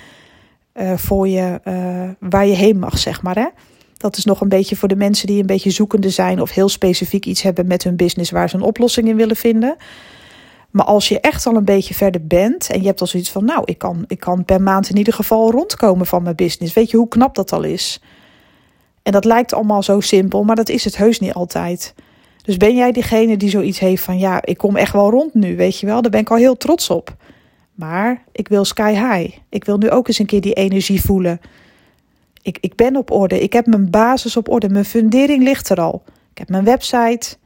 voor 0.95 1.28
je 1.28 1.60
waar 2.19 2.45
je 2.45 2.56
heen 2.56 2.80
mag, 2.80 2.97
zeg 2.97 3.21
maar. 3.21 3.36
Hè? 3.36 3.47
Dat 4.05 4.17
is 4.17 4.25
nog 4.25 4.41
een 4.41 4.49
beetje 4.49 4.75
voor 4.75 4.87
de 4.87 4.95
mensen 4.95 5.27
die 5.27 5.39
een 5.39 5.45
beetje 5.45 5.69
zoekende 5.69 6.09
zijn 6.09 6.41
of 6.41 6.51
heel 6.51 6.69
specifiek 6.69 7.25
iets 7.25 7.41
hebben 7.41 7.67
met 7.67 7.83
hun 7.83 7.95
business 7.95 8.31
waar 8.31 8.49
ze 8.49 8.55
een 8.55 8.61
oplossing 8.61 9.07
in 9.07 9.15
willen 9.15 9.35
vinden. 9.35 9.75
Maar 10.71 10.85
als 10.85 11.07
je 11.07 11.19
echt 11.19 11.45
al 11.45 11.55
een 11.55 11.65
beetje 11.65 11.93
verder 11.93 12.27
bent 12.27 12.69
en 12.69 12.79
je 12.79 12.87
hebt 12.87 13.01
al 13.01 13.07
zoiets 13.07 13.29
van, 13.31 13.45
nou, 13.45 13.61
ik 13.65 13.77
kan, 13.77 14.03
ik 14.07 14.19
kan 14.19 14.45
per 14.45 14.61
maand 14.61 14.89
in 14.89 14.97
ieder 14.97 15.13
geval 15.13 15.51
rondkomen 15.51 16.05
van 16.05 16.23
mijn 16.23 16.35
business. 16.35 16.73
Weet 16.73 16.91
je 16.91 16.97
hoe 16.97 17.07
knap 17.07 17.35
dat 17.35 17.51
al 17.51 17.63
is? 17.63 18.01
En 19.03 19.11
dat 19.11 19.25
lijkt 19.25 19.53
allemaal 19.53 19.83
zo 19.83 19.99
simpel, 19.99 20.43
maar 20.43 20.55
dat 20.55 20.69
is 20.69 20.83
het 20.83 20.97
heus 20.97 21.19
niet 21.19 21.33
altijd. 21.33 21.93
Dus 22.43 22.57
ben 22.57 22.75
jij 22.75 22.91
diegene 22.91 23.37
die 23.37 23.49
zoiets 23.49 23.79
heeft 23.79 24.03
van, 24.03 24.17
ja, 24.17 24.41
ik 24.43 24.57
kom 24.57 24.75
echt 24.75 24.93
wel 24.93 25.09
rond 25.09 25.33
nu, 25.33 25.55
weet 25.55 25.79
je 25.79 25.85
wel? 25.85 26.01
Daar 26.01 26.11
ben 26.11 26.21
ik 26.21 26.31
al 26.31 26.37
heel 26.37 26.57
trots 26.57 26.89
op. 26.89 27.15
Maar 27.73 28.23
ik 28.31 28.47
wil 28.47 28.65
sky 28.65 28.91
high. 28.91 29.37
Ik 29.49 29.65
wil 29.65 29.77
nu 29.77 29.89
ook 29.89 30.07
eens 30.07 30.19
een 30.19 30.25
keer 30.25 30.41
die 30.41 30.53
energie 30.53 31.01
voelen. 31.01 31.39
Ik, 32.45 32.58
ik 32.62 32.75
ben 32.75 32.95
op 32.95 33.12
orde. 33.12 33.39
Ik 33.39 33.53
heb 33.53 33.65
mijn 33.65 33.89
basis 33.89 34.38
op 34.38 34.49
orde. 34.49 34.69
Mijn 34.69 34.86
fundering 34.86 35.43
ligt 35.43 35.69
er 35.69 35.81
al. 35.81 36.03
Ik 36.31 36.38
heb 36.38 36.49
mijn 36.49 36.63
website. 36.63 37.38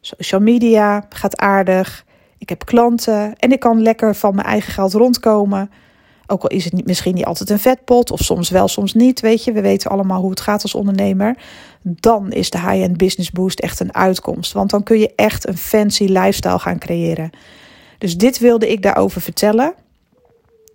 Social 0.00 0.40
media 0.40 1.06
gaat 1.08 1.36
aardig. 1.36 2.04
Ik 2.38 2.48
heb 2.48 2.64
klanten. 2.64 3.36
En 3.36 3.52
ik 3.52 3.60
kan 3.60 3.82
lekker 3.82 4.14
van 4.14 4.34
mijn 4.34 4.46
eigen 4.46 4.72
geld 4.72 4.92
rondkomen. 4.92 5.70
Ook 6.26 6.42
al 6.42 6.48
is 6.48 6.64
het 6.64 6.72
niet, 6.72 6.86
misschien 6.86 7.14
niet 7.14 7.24
altijd 7.24 7.50
een 7.50 7.58
vetpot. 7.58 8.10
Of 8.10 8.20
soms 8.20 8.50
wel, 8.50 8.68
soms 8.68 8.94
niet. 8.94 9.20
Weet 9.20 9.44
je, 9.44 9.52
we 9.52 9.60
weten 9.60 9.90
allemaal 9.90 10.20
hoe 10.20 10.30
het 10.30 10.40
gaat 10.40 10.62
als 10.62 10.74
ondernemer. 10.74 11.36
Dan 11.82 12.32
is 12.32 12.50
de 12.50 12.58
high-end 12.58 12.96
business 12.96 13.30
boost 13.30 13.60
echt 13.60 13.80
een 13.80 13.94
uitkomst. 13.94 14.52
Want 14.52 14.70
dan 14.70 14.82
kun 14.82 14.98
je 14.98 15.12
echt 15.16 15.48
een 15.48 15.58
fancy 15.58 16.04
lifestyle 16.04 16.58
gaan 16.58 16.78
creëren. 16.78 17.30
Dus 17.98 18.16
dit 18.16 18.38
wilde 18.38 18.68
ik 18.68 18.82
daarover 18.82 19.20
vertellen. 19.20 19.74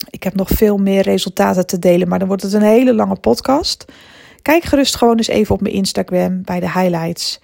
Ik 0.10 0.24
heb 0.24 0.36
nog 0.36 0.50
veel 0.50 0.78
meer 0.78 1.02
resultaten 1.02 1.68
te 1.68 1.80
delen, 1.80 2.08
maar 2.08 2.20
dan 2.20 2.28
wordt 2.28 2.44
het 2.44 2.54
een 2.54 2.62
hele 2.62 2.94
lange 2.94 3.16
podcast. 3.16 3.86
Kijk 4.42 4.64
gerust 4.64 4.96
gewoon 4.96 5.18
eens 5.18 5.28
even 5.28 5.56
op 5.56 5.62
mijn 5.62 5.74
Instagram 5.74 6.42
bij 6.44 6.60
de 6.60 6.72
highlights 6.72 7.40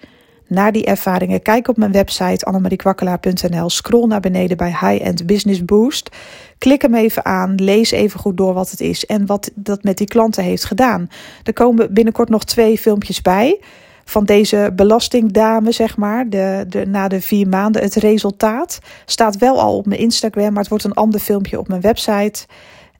naar 0.48 0.72
die 0.72 0.84
ervaringen. 0.84 1.42
Kijk 1.42 1.68
op 1.68 1.76
mijn 1.76 1.92
website 1.92 2.44
annemariekwakkelaar.nl. 2.44 3.70
Scroll 3.70 4.06
naar 4.06 4.20
beneden 4.20 4.56
bij 4.56 4.68
High 4.68 5.04
End 5.04 5.26
Business 5.26 5.64
Boost. 5.64 6.16
Klik 6.58 6.82
hem 6.82 6.94
even 6.94 7.24
aan. 7.24 7.54
Lees 7.54 7.90
even 7.90 8.20
goed 8.20 8.36
door 8.36 8.54
wat 8.54 8.70
het 8.70 8.80
is 8.80 9.06
en 9.06 9.26
wat 9.26 9.50
dat 9.54 9.82
met 9.82 9.98
die 9.98 10.06
klanten 10.06 10.44
heeft 10.44 10.64
gedaan. 10.64 11.08
Er 11.42 11.52
komen 11.52 11.94
binnenkort 11.94 12.28
nog 12.28 12.44
twee 12.44 12.78
filmpjes 12.78 13.22
bij. 13.22 13.60
Van 14.08 14.24
deze 14.24 14.72
belastingdame, 14.74 15.72
zeg 15.72 15.96
maar, 15.96 16.28
de, 16.28 16.64
de, 16.68 16.86
na 16.86 17.08
de 17.08 17.20
vier 17.20 17.48
maanden. 17.48 17.82
Het 17.82 17.94
resultaat 17.94 18.78
staat 19.04 19.36
wel 19.36 19.60
al 19.60 19.76
op 19.76 19.86
mijn 19.86 20.00
Instagram, 20.00 20.52
maar 20.52 20.60
het 20.60 20.68
wordt 20.68 20.84
een 20.84 20.92
ander 20.92 21.20
filmpje 21.20 21.58
op 21.58 21.68
mijn 21.68 21.80
website. 21.80 22.46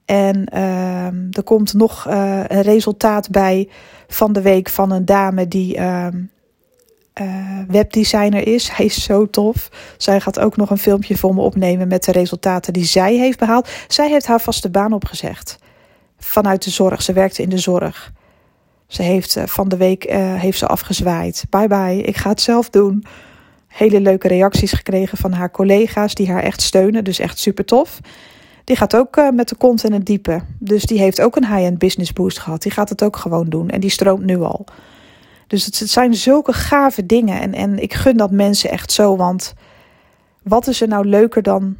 En 0.05 0.47
uh, 0.53 1.05
er 1.07 1.43
komt 1.43 1.73
nog 1.73 2.07
uh, 2.07 2.41
een 2.47 2.61
resultaat 2.61 3.29
bij 3.29 3.69
van 4.07 4.33
de 4.33 4.41
week 4.41 4.69
van 4.69 4.91
een 4.91 5.05
dame 5.05 5.47
die 5.47 5.77
uh, 5.77 6.07
webdesigner 7.67 8.47
is. 8.47 8.71
Hij 8.75 8.85
is 8.85 9.03
zo 9.03 9.29
tof. 9.29 9.69
Zij 9.97 10.19
gaat 10.19 10.39
ook 10.39 10.57
nog 10.57 10.69
een 10.69 10.77
filmpje 10.77 11.17
voor 11.17 11.35
me 11.35 11.41
opnemen 11.41 11.87
met 11.87 12.03
de 12.03 12.11
resultaten 12.11 12.73
die 12.73 12.85
zij 12.85 13.15
heeft 13.15 13.39
behaald. 13.39 13.69
Zij 13.87 14.09
heeft 14.09 14.25
haar 14.25 14.41
vaste 14.41 14.69
baan 14.69 14.93
opgezegd. 14.93 15.57
Vanuit 16.17 16.63
de 16.63 16.69
zorg. 16.69 17.01
Ze 17.01 17.13
werkte 17.13 17.41
in 17.41 17.49
de 17.49 17.57
zorg. 17.57 18.11
Ze 18.89 19.01
heeft 19.01 19.35
uh, 19.35 19.43
van 19.45 19.69
de 19.69 19.77
week 19.77 20.03
heeft 20.13 20.57
ze 20.57 20.67
afgezwaaid. 20.67 21.45
Bye 21.49 21.67
bye, 21.67 22.01
ik 22.01 22.17
ga 22.17 22.29
het 22.29 22.41
zelf 22.41 22.69
doen. 22.69 23.03
Hele 23.67 24.01
leuke 24.01 24.27
reacties 24.27 24.71
gekregen 24.71 25.17
van 25.17 25.31
haar 25.31 25.51
collega's 25.51 26.13
die 26.13 26.31
haar 26.31 26.43
echt 26.43 26.61
steunen. 26.61 27.03
Dus 27.03 27.19
echt 27.19 27.39
super 27.39 27.65
tof. 27.65 27.99
Die 28.63 28.75
gaat 28.75 28.95
ook 28.95 29.17
uh, 29.17 29.29
met 29.29 29.49
de 29.49 29.55
kont 29.55 29.83
in 29.83 29.93
het 29.93 30.05
diepe. 30.05 30.41
Dus 30.59 30.83
die 30.83 30.99
heeft 30.99 31.21
ook 31.21 31.35
een 31.35 31.47
high-end 31.47 31.77
business 31.77 32.13
boost 32.13 32.39
gehad. 32.39 32.61
Die 32.61 32.71
gaat 32.71 32.89
het 32.89 33.03
ook 33.03 33.15
gewoon 33.15 33.49
doen. 33.49 33.69
En 33.69 33.79
die 33.79 33.89
stroomt 33.89 34.25
nu 34.25 34.41
al. 34.41 34.65
Dus 35.47 35.65
het, 35.65 35.79
het 35.79 35.89
zijn 35.89 36.13
zulke 36.13 36.53
gave 36.53 37.05
dingen. 37.05 37.41
En, 37.41 37.53
en 37.53 37.79
ik 37.79 37.93
gun 37.93 38.17
dat 38.17 38.31
mensen 38.31 38.69
echt 38.69 38.91
zo. 38.91 39.15
Want 39.15 39.53
wat 40.43 40.67
is 40.67 40.81
er 40.81 40.87
nou 40.87 41.05
leuker 41.05 41.41
dan 41.43 41.75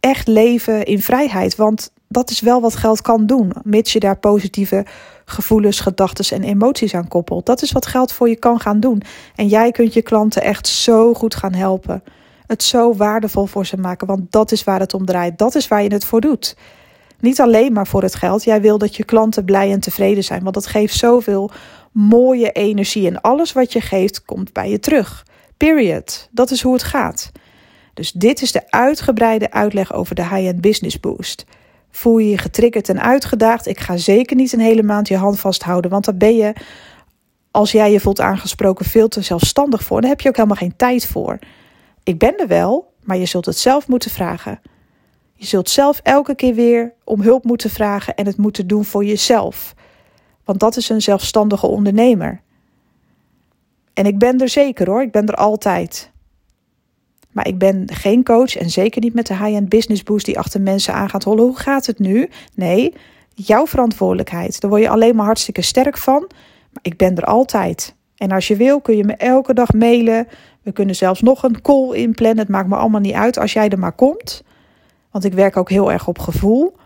echt 0.00 0.26
leven 0.26 0.84
in 0.84 1.02
vrijheid? 1.02 1.56
Want 1.56 1.92
dat 2.08 2.30
is 2.30 2.40
wel 2.40 2.60
wat 2.60 2.76
geld 2.76 3.02
kan 3.02 3.26
doen. 3.26 3.52
Mits 3.62 3.92
je 3.92 4.00
daar 4.00 4.18
positieve 4.18 4.86
gevoelens, 5.24 5.80
gedachten 5.80 6.36
en 6.36 6.48
emoties 6.48 6.94
aan 6.94 7.08
koppelt. 7.08 7.46
Dat 7.46 7.62
is 7.62 7.72
wat 7.72 7.86
geld 7.86 8.12
voor 8.12 8.28
je 8.28 8.36
kan 8.36 8.60
gaan 8.60 8.80
doen. 8.80 9.02
En 9.34 9.46
jij 9.46 9.70
kunt 9.70 9.92
je 9.92 10.02
klanten 10.02 10.42
echt 10.42 10.66
zo 10.66 11.14
goed 11.14 11.34
gaan 11.34 11.54
helpen 11.54 12.02
het 12.48 12.62
zo 12.62 12.94
waardevol 12.94 13.46
voor 13.46 13.66
ze 13.66 13.76
maken. 13.76 14.06
Want 14.06 14.32
dat 14.32 14.52
is 14.52 14.64
waar 14.64 14.80
het 14.80 14.94
om 14.94 15.04
draait. 15.04 15.38
Dat 15.38 15.54
is 15.54 15.68
waar 15.68 15.82
je 15.82 15.92
het 15.92 16.04
voor 16.04 16.20
doet. 16.20 16.56
Niet 17.20 17.40
alleen 17.40 17.72
maar 17.72 17.86
voor 17.86 18.02
het 18.02 18.14
geld. 18.14 18.44
Jij 18.44 18.60
wil 18.60 18.78
dat 18.78 18.96
je 18.96 19.04
klanten 19.04 19.44
blij 19.44 19.72
en 19.72 19.80
tevreden 19.80 20.24
zijn. 20.24 20.42
Want 20.42 20.54
dat 20.54 20.66
geeft 20.66 20.94
zoveel 20.96 21.50
mooie 21.92 22.52
energie. 22.52 23.06
En 23.06 23.20
alles 23.20 23.52
wat 23.52 23.72
je 23.72 23.80
geeft 23.80 24.24
komt 24.24 24.52
bij 24.52 24.70
je 24.70 24.80
terug. 24.80 25.26
Period. 25.56 26.28
Dat 26.30 26.50
is 26.50 26.62
hoe 26.62 26.72
het 26.72 26.82
gaat. 26.82 27.32
Dus 27.94 28.12
dit 28.12 28.42
is 28.42 28.52
de 28.52 28.70
uitgebreide 28.70 29.50
uitleg 29.50 29.92
over 29.92 30.14
de 30.14 30.22
high-end 30.22 30.60
business 30.60 31.00
boost. 31.00 31.44
Voel 31.90 32.18
je 32.18 32.30
je 32.30 32.38
getriggerd 32.38 32.88
en 32.88 33.02
uitgedaagd? 33.02 33.66
Ik 33.66 33.80
ga 33.80 33.96
zeker 33.96 34.36
niet 34.36 34.52
een 34.52 34.60
hele 34.60 34.82
maand 34.82 35.08
je 35.08 35.16
hand 35.16 35.40
vasthouden. 35.40 35.90
Want 35.90 36.04
dan 36.04 36.18
ben 36.18 36.36
je, 36.36 36.52
als 37.50 37.72
jij 37.72 37.92
je 37.92 38.00
voelt 38.00 38.20
aangesproken, 38.20 38.84
veel 38.84 39.08
te 39.08 39.22
zelfstandig 39.22 39.84
voor. 39.84 40.00
Daar 40.00 40.10
heb 40.10 40.20
je 40.20 40.28
ook 40.28 40.36
helemaal 40.36 40.56
geen 40.56 40.76
tijd 40.76 41.06
voor. 41.06 41.38
Ik 42.02 42.18
ben 42.18 42.36
er 42.36 42.46
wel, 42.46 42.92
maar 43.02 43.16
je 43.16 43.26
zult 43.26 43.46
het 43.46 43.58
zelf 43.58 43.88
moeten 43.88 44.10
vragen. 44.10 44.60
Je 45.34 45.46
zult 45.46 45.70
zelf 45.70 46.00
elke 46.02 46.34
keer 46.34 46.54
weer 46.54 46.92
om 47.04 47.20
hulp 47.20 47.44
moeten 47.44 47.70
vragen 47.70 48.14
en 48.14 48.26
het 48.26 48.36
moeten 48.36 48.66
doen 48.66 48.84
voor 48.84 49.04
jezelf. 49.04 49.74
Want 50.44 50.60
dat 50.60 50.76
is 50.76 50.88
een 50.88 51.02
zelfstandige 51.02 51.66
ondernemer. 51.66 52.40
En 53.94 54.06
ik 54.06 54.18
ben 54.18 54.40
er 54.40 54.48
zeker 54.48 54.86
hoor, 54.86 55.02
ik 55.02 55.12
ben 55.12 55.26
er 55.26 55.34
altijd. 55.34 56.10
Maar 57.32 57.46
ik 57.46 57.58
ben 57.58 57.88
geen 57.92 58.24
coach 58.24 58.56
en 58.56 58.70
zeker 58.70 59.00
niet 59.00 59.14
met 59.14 59.26
de 59.26 59.36
high-end 59.36 59.68
business 59.68 60.02
boost 60.02 60.26
die 60.26 60.38
achter 60.38 60.60
mensen 60.60 60.94
aan 60.94 61.08
gaat 61.08 61.24
hollen. 61.24 61.44
Hoe 61.44 61.58
gaat 61.58 61.86
het 61.86 61.98
nu? 61.98 62.28
Nee, 62.54 62.94
jouw 63.34 63.66
verantwoordelijkheid. 63.66 64.60
Daar 64.60 64.70
word 64.70 64.82
je 64.82 64.88
alleen 64.88 65.16
maar 65.16 65.26
hartstikke 65.26 65.62
sterk 65.62 65.98
van. 65.98 66.30
Maar 66.72 66.82
ik 66.82 66.96
ben 66.96 67.16
er 67.16 67.24
altijd. 67.24 67.94
En 68.16 68.30
als 68.30 68.48
je 68.48 68.56
wil 68.56 68.80
kun 68.80 68.96
je 68.96 69.04
me 69.04 69.12
elke 69.12 69.54
dag 69.54 69.72
mailen, 69.72 70.28
we 70.62 70.72
kunnen 70.72 70.94
zelfs 70.94 71.20
nog 71.20 71.42
een 71.42 71.62
call 71.62 71.94
inplannen. 71.94 72.38
Het 72.38 72.48
maakt 72.48 72.68
me 72.68 72.76
allemaal 72.76 73.00
niet 73.00 73.14
uit 73.14 73.38
als 73.38 73.52
jij 73.52 73.68
er 73.68 73.78
maar 73.78 73.92
komt. 73.92 74.42
Want 75.10 75.24
ik 75.24 75.32
werk 75.32 75.56
ook 75.56 75.70
heel 75.70 75.92
erg 75.92 76.08
op 76.08 76.18
gevoel. 76.18 76.76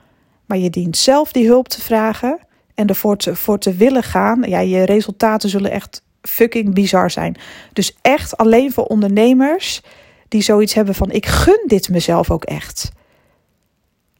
Maar 0.47 0.59
je 0.59 0.71
dient 0.71 0.97
zelf 0.97 1.33
die 1.33 1.47
hulp 1.47 1.69
te 1.69 1.81
vragen 1.81 2.39
en 2.75 2.87
ervoor 2.87 3.17
te, 3.17 3.57
te 3.59 3.75
willen 3.75 4.03
gaan. 4.03 4.43
Ja, 4.43 4.59
je 4.59 4.83
resultaten 4.83 5.49
zullen 5.49 5.71
echt 5.71 6.03
fucking 6.23 6.75
bizar 6.75 7.11
zijn. 7.11 7.37
Dus 7.73 7.97
echt 8.03 8.37
alleen 8.37 8.73
voor 8.73 8.85
ondernemers 8.85 9.83
die 10.33 10.43
zoiets 10.43 10.75
hebben 10.75 10.95
van: 10.95 11.11
ik 11.11 11.27
gun 11.27 11.63
dit 11.67 11.89
mezelf 11.89 12.31
ook 12.31 12.45
echt. 12.45 12.91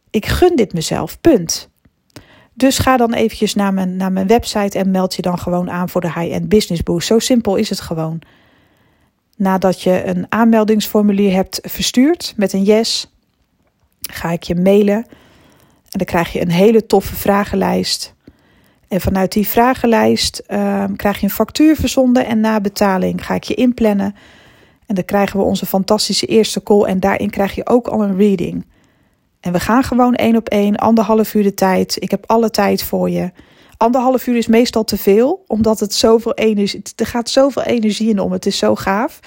Ik 0.09 0.25
gun 0.25 0.55
dit 0.55 0.73
mezelf, 0.73 1.21
punt. 1.21 1.69
Dus 2.53 2.77
ga 2.77 2.97
dan 2.97 3.13
eventjes 3.13 3.53
naar 3.53 3.73
mijn, 3.73 3.95
naar 3.95 4.11
mijn 4.11 4.27
website 4.27 4.79
en 4.79 4.91
meld 4.91 5.15
je 5.15 5.21
dan 5.21 5.39
gewoon 5.39 5.71
aan 5.71 5.89
voor 5.89 6.01
de 6.01 6.13
High-End 6.13 6.49
Business 6.49 6.83
Boost. 6.83 7.07
Zo 7.07 7.19
simpel 7.19 7.55
is 7.55 7.69
het 7.69 7.79
gewoon 7.79 8.21
nadat 9.37 9.81
je 9.81 10.05
een 10.05 10.25
aanmeldingsformulier 10.29 11.33
hebt 11.33 11.59
verstuurd 11.63 12.33
met 12.35 12.53
een 12.53 12.63
yes, 12.63 13.11
ga 14.01 14.31
ik 14.31 14.43
je 14.43 14.55
mailen. 14.55 14.95
En 14.95 15.99
dan 15.99 16.05
krijg 16.05 16.33
je 16.33 16.41
een 16.41 16.51
hele 16.51 16.85
toffe 16.85 17.15
vragenlijst. 17.15 18.13
En 18.87 19.01
vanuit 19.01 19.31
die 19.31 19.47
vragenlijst 19.47 20.43
uh, 20.47 20.83
krijg 20.95 21.17
je 21.17 21.23
een 21.23 21.29
factuur 21.29 21.75
verzonden 21.75 22.25
en 22.25 22.39
na 22.39 22.61
betaling 22.61 23.25
ga 23.25 23.33
ik 23.33 23.43
je 23.43 23.53
inplannen. 23.53 24.15
En 24.87 24.95
dan 24.95 25.05
krijgen 25.05 25.39
we 25.39 25.45
onze 25.45 25.65
fantastische 25.65 26.25
eerste 26.25 26.63
call 26.63 26.83
en 26.83 26.99
daarin 26.99 27.29
krijg 27.29 27.55
je 27.55 27.67
ook 27.67 27.87
al 27.87 28.03
een 28.03 28.17
reading. 28.17 28.65
En 29.39 29.51
we 29.51 29.59
gaan 29.59 29.83
gewoon 29.83 30.15
één 30.15 30.35
op 30.35 30.49
één, 30.49 30.75
anderhalf 30.75 31.33
uur 31.33 31.43
de 31.43 31.53
tijd. 31.53 31.97
Ik 31.99 32.11
heb 32.11 32.23
alle 32.27 32.49
tijd 32.49 32.83
voor 32.83 33.09
je. 33.09 33.31
Anderhalf 33.77 34.27
uur 34.27 34.37
is 34.37 34.47
meestal 34.47 34.83
te 34.83 34.97
veel, 34.97 35.43
omdat 35.47 35.79
het 35.79 35.93
zoveel 35.93 36.33
energie, 36.33 36.81
er 36.95 37.05
gaat 37.05 37.29
zoveel 37.29 37.63
energie 37.63 38.09
in 38.09 38.19
om. 38.19 38.31
Het 38.31 38.45
is 38.45 38.57
zo 38.57 38.75
gaaf. 38.75 39.19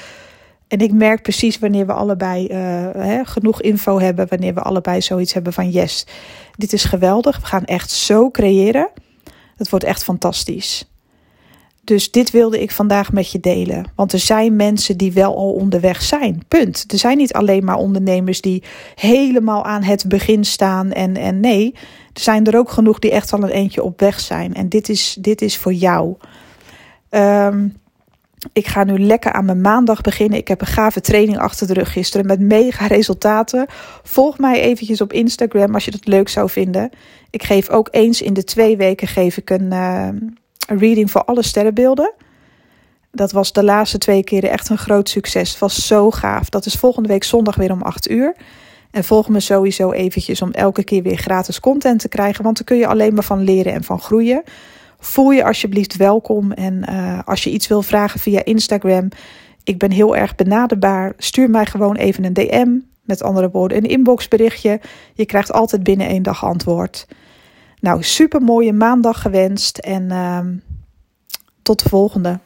En 0.68 0.78
ik 0.78 0.92
merk 0.92 1.22
precies 1.22 1.58
wanneer 1.58 1.86
we 1.86 1.92
allebei 1.92 2.44
uh, 2.44 2.56
hè, 2.92 3.24
genoeg 3.24 3.60
info 3.60 4.00
hebben, 4.00 4.26
wanneer 4.28 4.54
we 4.54 4.60
allebei 4.60 5.00
zoiets 5.02 5.32
hebben 5.32 5.52
van 5.52 5.70
yes, 5.70 6.06
dit 6.56 6.72
is 6.72 6.84
geweldig. 6.84 7.40
We 7.40 7.46
gaan 7.46 7.64
echt 7.64 7.90
zo 7.90 8.30
creëren. 8.30 8.88
Het 9.56 9.70
wordt 9.70 9.84
echt 9.84 10.04
fantastisch. 10.04 10.95
Dus 11.86 12.10
dit 12.10 12.30
wilde 12.30 12.62
ik 12.62 12.70
vandaag 12.70 13.12
met 13.12 13.30
je 13.30 13.40
delen. 13.40 13.84
Want 13.94 14.12
er 14.12 14.18
zijn 14.18 14.56
mensen 14.56 14.96
die 14.96 15.12
wel 15.12 15.36
al 15.36 15.52
onderweg 15.52 16.02
zijn. 16.02 16.42
Punt. 16.48 16.84
Er 16.88 16.98
zijn 16.98 17.16
niet 17.16 17.32
alleen 17.32 17.64
maar 17.64 17.76
ondernemers 17.76 18.40
die 18.40 18.62
helemaal 18.94 19.64
aan 19.64 19.82
het 19.82 20.04
begin 20.08 20.44
staan. 20.44 20.92
En, 20.92 21.16
en 21.16 21.40
nee, 21.40 21.74
er 22.12 22.20
zijn 22.20 22.46
er 22.46 22.58
ook 22.58 22.70
genoeg 22.70 22.98
die 22.98 23.10
echt 23.10 23.32
al 23.32 23.42
een 23.42 23.48
eentje 23.48 23.82
op 23.82 24.00
weg 24.00 24.20
zijn. 24.20 24.54
En 24.54 24.68
dit 24.68 24.88
is, 24.88 25.16
dit 25.20 25.42
is 25.42 25.56
voor 25.56 25.72
jou. 25.72 26.14
Um, 27.10 27.74
ik 28.52 28.66
ga 28.66 28.84
nu 28.84 28.98
lekker 28.98 29.32
aan 29.32 29.44
mijn 29.44 29.60
maandag 29.60 30.00
beginnen. 30.00 30.38
Ik 30.38 30.48
heb 30.48 30.60
een 30.60 30.66
gave 30.66 31.00
training 31.00 31.38
achter 31.38 31.66
de 31.66 31.72
rug 31.72 31.92
gisteren 31.92 32.26
met 32.26 32.40
mega 32.40 32.86
resultaten. 32.86 33.66
Volg 34.02 34.38
mij 34.38 34.60
eventjes 34.60 35.00
op 35.00 35.12
Instagram 35.12 35.74
als 35.74 35.84
je 35.84 35.90
dat 35.90 36.06
leuk 36.06 36.28
zou 36.28 36.50
vinden. 36.50 36.90
Ik 37.30 37.42
geef 37.42 37.68
ook 37.68 37.88
eens 37.90 38.22
in 38.22 38.34
de 38.34 38.44
twee 38.44 38.76
weken 38.76 39.08
geef 39.08 39.36
ik 39.36 39.50
een, 39.50 39.72
een 39.72 40.38
reading 40.66 41.10
voor 41.10 41.24
alle 41.24 41.42
sterrenbeelden. 41.42 42.12
Dat 43.10 43.32
was 43.32 43.52
de 43.52 43.64
laatste 43.64 43.98
twee 43.98 44.24
keren 44.24 44.50
echt 44.50 44.68
een 44.68 44.78
groot 44.78 45.08
succes. 45.08 45.50
Het 45.50 45.58
was 45.58 45.86
zo 45.86 46.10
gaaf. 46.10 46.48
Dat 46.48 46.66
is 46.66 46.74
volgende 46.74 47.08
week 47.08 47.24
zondag 47.24 47.56
weer 47.56 47.72
om 47.72 47.82
8 47.82 48.10
uur. 48.10 48.36
En 48.90 49.04
volg 49.04 49.28
me 49.28 49.40
sowieso 49.40 49.92
eventjes 49.92 50.42
om 50.42 50.50
elke 50.50 50.84
keer 50.84 51.02
weer 51.02 51.16
gratis 51.16 51.60
content 51.60 52.00
te 52.00 52.08
krijgen. 52.08 52.44
Want 52.44 52.56
daar 52.56 52.64
kun 52.64 52.76
je 52.76 52.86
alleen 52.86 53.14
maar 53.14 53.24
van 53.24 53.42
leren 53.42 53.72
en 53.72 53.84
van 53.84 54.00
groeien. 54.00 54.42
Voel 54.98 55.30
je 55.30 55.44
alsjeblieft 55.44 55.96
welkom. 55.96 56.52
En 56.52 56.84
uh, 56.90 57.18
als 57.24 57.44
je 57.44 57.50
iets 57.50 57.66
wil 57.66 57.82
vragen 57.82 58.20
via 58.20 58.44
Instagram. 58.44 59.08
Ik 59.64 59.78
ben 59.78 59.90
heel 59.90 60.16
erg 60.16 60.34
benaderbaar. 60.34 61.12
Stuur 61.18 61.50
mij 61.50 61.66
gewoon 61.66 61.96
even 61.96 62.24
een 62.24 62.32
DM. 62.32 62.68
Met 63.02 63.22
andere 63.22 63.50
woorden, 63.50 63.78
een 63.78 63.90
inboxberichtje. 63.90 64.80
Je 65.14 65.26
krijgt 65.26 65.52
altijd 65.52 65.82
binnen 65.82 66.06
één 66.06 66.22
dag 66.22 66.44
antwoord. 66.44 67.06
Nou, 67.80 68.02
super 68.02 68.42
mooie 68.42 68.72
maandag 68.72 69.22
gewenst. 69.22 69.78
En 69.78 70.02
uh, 70.02 70.40
tot 71.62 71.82
de 71.82 71.88
volgende. 71.88 72.38